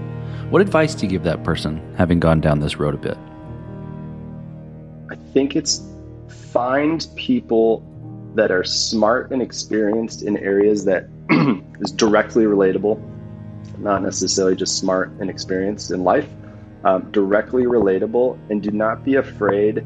What 0.52 0.62
advice 0.62 0.94
do 0.94 1.06
you 1.06 1.10
give 1.10 1.24
that 1.24 1.44
person 1.44 1.82
having 1.98 2.20
gone 2.20 2.40
down 2.40 2.60
this 2.60 2.78
road 2.78 2.94
a 2.94 2.98
bit? 2.98 3.18
I 5.10 5.16
think 5.34 5.56
it's 5.56 5.82
find 6.28 7.08
people 7.16 7.84
that 8.36 8.52
are 8.52 8.64
smart 8.64 9.32
and 9.32 9.42
experienced 9.42 10.22
in 10.22 10.38
areas 10.38 10.86
that 10.86 11.08
is 11.80 11.92
directly 11.92 12.44
relatable, 12.44 13.02
not 13.80 14.04
necessarily 14.04 14.56
just 14.56 14.78
smart 14.78 15.10
and 15.20 15.30
experienced 15.30 15.92
in 15.92 16.04
life, 16.04 16.28
um, 16.84 17.10
directly 17.12 17.64
relatable, 17.64 18.38
and 18.50 18.62
do 18.62 18.72
not 18.72 19.04
be 19.04 19.16
afraid 19.16 19.86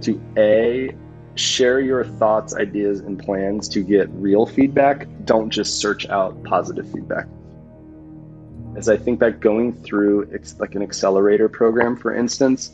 to 0.00 0.20
A, 0.36 0.94
share 1.34 1.80
your 1.80 2.04
thoughts, 2.04 2.54
ideas, 2.54 3.00
and 3.00 3.18
plans 3.18 3.68
to 3.68 3.82
get 3.82 4.08
real 4.10 4.46
feedback. 4.46 5.06
Don't 5.24 5.50
just 5.50 5.78
search 5.78 6.08
out 6.08 6.42
positive 6.44 6.90
feedback. 6.90 7.26
As 8.76 8.88
I 8.88 8.96
think 8.96 9.20
that 9.20 9.40
going 9.40 9.72
through 9.72 10.22
it's 10.32 10.58
like 10.58 10.74
an 10.74 10.82
accelerator 10.82 11.48
program, 11.48 11.96
for 11.96 12.14
instance, 12.14 12.72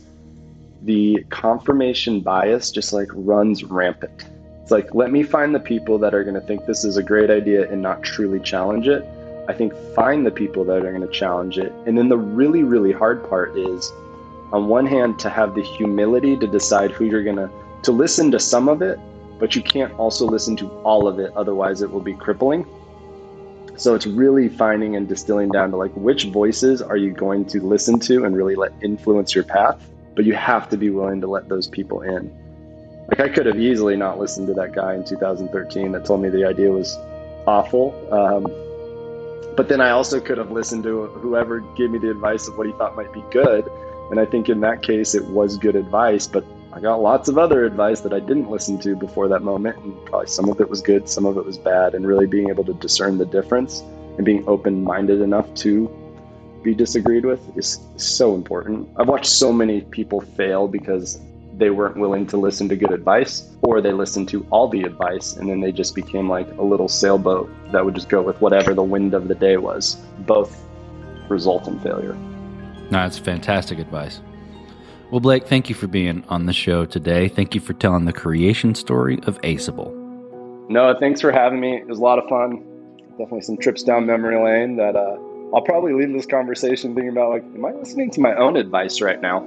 the 0.83 1.25
confirmation 1.31 2.21
bias 2.21 2.71
just 2.71 2.93
like 2.93 3.09
runs 3.12 3.65
rampant. 3.65 4.27
It's 4.66 4.72
like, 4.72 4.92
let 4.96 5.12
me 5.12 5.22
find 5.22 5.55
the 5.55 5.61
people 5.61 5.96
that 5.98 6.12
are 6.12 6.24
going 6.24 6.35
to 6.35 6.40
think 6.40 6.66
this 6.66 6.85
is 6.85 6.96
a 6.96 7.02
great 7.05 7.31
idea 7.31 7.70
and 7.70 7.81
not 7.81 8.02
truly 8.02 8.40
challenge 8.40 8.88
it. 8.88 9.07
I 9.48 9.52
think 9.52 9.72
find 9.94 10.26
the 10.26 10.33
people 10.33 10.64
that 10.64 10.85
are 10.85 10.90
going 10.90 11.07
to 11.07 11.12
challenge 11.12 11.57
it. 11.57 11.72
And 11.87 11.96
then 11.96 12.09
the 12.09 12.18
really, 12.18 12.64
really 12.64 12.90
hard 12.90 13.31
part 13.31 13.57
is 13.57 13.92
on 14.50 14.66
one 14.66 14.85
hand, 14.85 15.21
to 15.21 15.31
have 15.31 15.54
the 15.54 15.62
humility 15.62 16.37
to 16.38 16.48
decide 16.48 16.90
who 16.90 17.04
you're 17.04 17.23
going 17.23 17.37
to, 17.37 17.48
to 17.85 17.92
listen 17.92 18.33
to 18.33 18.40
some 18.40 18.69
of 18.69 18.83
it, 18.83 18.98
but 19.38 19.54
you 19.54 19.62
can't 19.62 19.92
also 20.00 20.27
listen 20.27 20.56
to 20.56 20.69
all 20.81 21.06
of 21.06 21.21
it. 21.21 21.31
Otherwise, 21.37 21.81
it 21.81 21.88
will 21.88 22.00
be 22.00 22.14
crippling. 22.14 22.67
So 23.77 23.94
it's 23.94 24.08
really 24.08 24.48
finding 24.48 24.96
and 24.96 25.06
distilling 25.06 25.50
down 25.50 25.71
to 25.71 25.77
like 25.77 25.94
which 25.94 26.25
voices 26.25 26.83
are 26.83 26.96
you 26.96 27.12
going 27.12 27.44
to 27.44 27.60
listen 27.60 28.00
to 28.00 28.25
and 28.25 28.37
really 28.37 28.56
let 28.56 28.73
influence 28.83 29.33
your 29.33 29.44
path 29.44 29.81
but 30.17 30.25
you 30.25 30.33
have 30.33 30.69
to 30.71 30.77
be 30.77 30.90
willing 30.90 31.21
to 31.21 31.29
let 31.29 31.48
those 31.48 31.69
people 31.69 32.00
in. 32.00 32.35
Like 33.09 33.21
I 33.21 33.29
could 33.29 33.46
have 33.46 33.59
easily 33.59 33.96
not 33.96 34.19
listened 34.19 34.48
to 34.48 34.54
that 34.54 34.73
guy 34.73 34.94
in 34.94 35.04
2013 35.04 35.92
that 35.92 36.04
told 36.04 36.23
me 36.23 36.29
the 36.29 36.44
idea 36.44 36.71
was 36.71 36.96
awful. 37.46 37.94
Um, 38.13 38.44
but 39.57 39.69
then 39.69 39.81
I 39.81 39.90
also 39.90 40.21
could 40.21 40.38
have 40.38 40.50
listened 40.50 40.83
to 40.85 41.07
whoever 41.07 41.61
gave 41.77 41.90
me 41.90 41.98
the 41.98 42.11
advice 42.11 42.48
of 42.48 42.59
what 42.59 42.67
he 42.67 42.73
thought 42.75 42.96
might 42.96 43.13
be 43.13 43.23
good. 43.31 43.67
And 44.11 44.21
I 44.21 44.27
think 44.27 44.48
in 44.48 44.61
that 44.61 44.83
case, 44.83 45.15
it 45.15 45.25
was 45.27 45.57
good 45.57 45.77
advice, 45.77 46.27
but 46.27 46.44
I 46.73 46.81
got 46.81 47.00
lots 47.00 47.29
of 47.29 47.38
other 47.38 47.65
advice 47.65 48.00
that 48.02 48.13
I 48.13 48.21
didn't 48.21 48.50
listen 48.50 48.79
to 48.81 48.94
before 48.94 49.29
that 49.29 49.42
moment, 49.42 49.79
and 49.79 50.04
probably 50.04 50.27
some 50.27 50.48
of 50.50 50.61
it 50.61 50.69
was 50.69 50.83
good, 50.83 51.09
some 51.09 51.25
of 51.25 51.38
it 51.38 51.44
was 51.44 51.57
bad, 51.57 51.94
and 51.94 52.07
really 52.07 52.27
being 52.27 52.50
able 52.50 52.65
to 52.65 52.75
discern 52.75 53.17
the 53.17 53.25
difference 53.25 53.81
and 54.17 54.25
being 54.25 54.44
open 54.46 54.85
minded 54.85 55.23
enough 55.23 55.52
to 55.54 55.90
be 56.63 56.75
disagreed 56.75 57.25
with 57.25 57.40
is 57.57 57.81
so 57.96 58.35
important. 58.35 58.88
I've 58.96 59.09
watched 59.09 59.27
so 59.27 59.52
many 59.52 59.81
people 59.81 60.21
fail 60.21 60.69
because 60.69 61.19
they 61.59 61.71
weren't 61.71 61.96
willing 61.96 62.27
to 62.27 62.37
listen 62.37 62.69
to 62.69 62.77
good 62.77 62.92
advice, 62.92 63.48
or 63.63 63.81
they 63.81 63.92
listened 63.92 64.29
to 64.29 64.46
all 64.50 64.69
the 64.69 64.83
advice 64.83 65.37
and 65.37 65.48
then 65.48 65.61
they 65.61 65.73
just 65.73 65.94
became 65.94 66.29
like 66.29 66.48
a 66.59 66.63
little 66.63 66.88
sailboat 66.88 67.50
that 67.73 67.85
would 67.85 67.94
just 67.94 68.09
go 68.09 68.23
with 68.23 68.40
whatever 68.40 68.75
the 68.75 68.83
wind 68.83 69.15
of 69.15 69.29
the 69.29 69.35
day 69.35 69.57
was. 69.57 69.96
Both 70.21 70.65
result 71.29 71.67
in 71.67 71.81
failure. 71.81 72.15
No, 72.90 73.02
that's 73.02 73.19
fantastic 73.19 73.79
advice. 73.79 74.21
Well, 75.11 75.21
Blake, 75.21 75.46
thank 75.46 75.69
you 75.69 75.75
for 75.75 75.87
being 75.87 76.25
on 76.29 76.46
the 76.46 76.52
show 76.52 76.85
today. 76.85 77.29
Thank 77.29 77.54
you 77.54 77.61
for 77.61 77.73
telling 77.75 78.04
the 78.04 78.13
creation 78.13 78.75
story 78.75 79.21
of 79.23 79.40
Aceable. 79.42 79.92
No, 80.69 80.94
thanks 80.98 81.21
for 81.21 81.31
having 81.31 81.61
me. 81.61 81.77
It 81.77 81.87
was 81.87 81.98
a 81.98 82.02
lot 82.02 82.19
of 82.19 82.29
fun. 82.29 82.65
Definitely 83.11 83.42
some 83.42 83.57
trips 83.57 83.83
down 83.83 84.04
memory 84.04 84.37
lane 84.42 84.77
that 84.77 84.96
uh, 84.96 85.17
I'll 85.54 85.63
probably 85.63 85.94
leave 85.94 86.13
this 86.13 86.27
conversation 86.27 86.94
thinking 86.94 87.11
about 87.11 87.31
like, 87.31 87.42
am 87.44 87.65
I 87.65 87.71
listening 87.71 88.11
to 88.13 88.21
my 88.21 88.35
own 88.35 88.57
advice 88.57 89.00
right 89.00 89.21
now? 89.21 89.46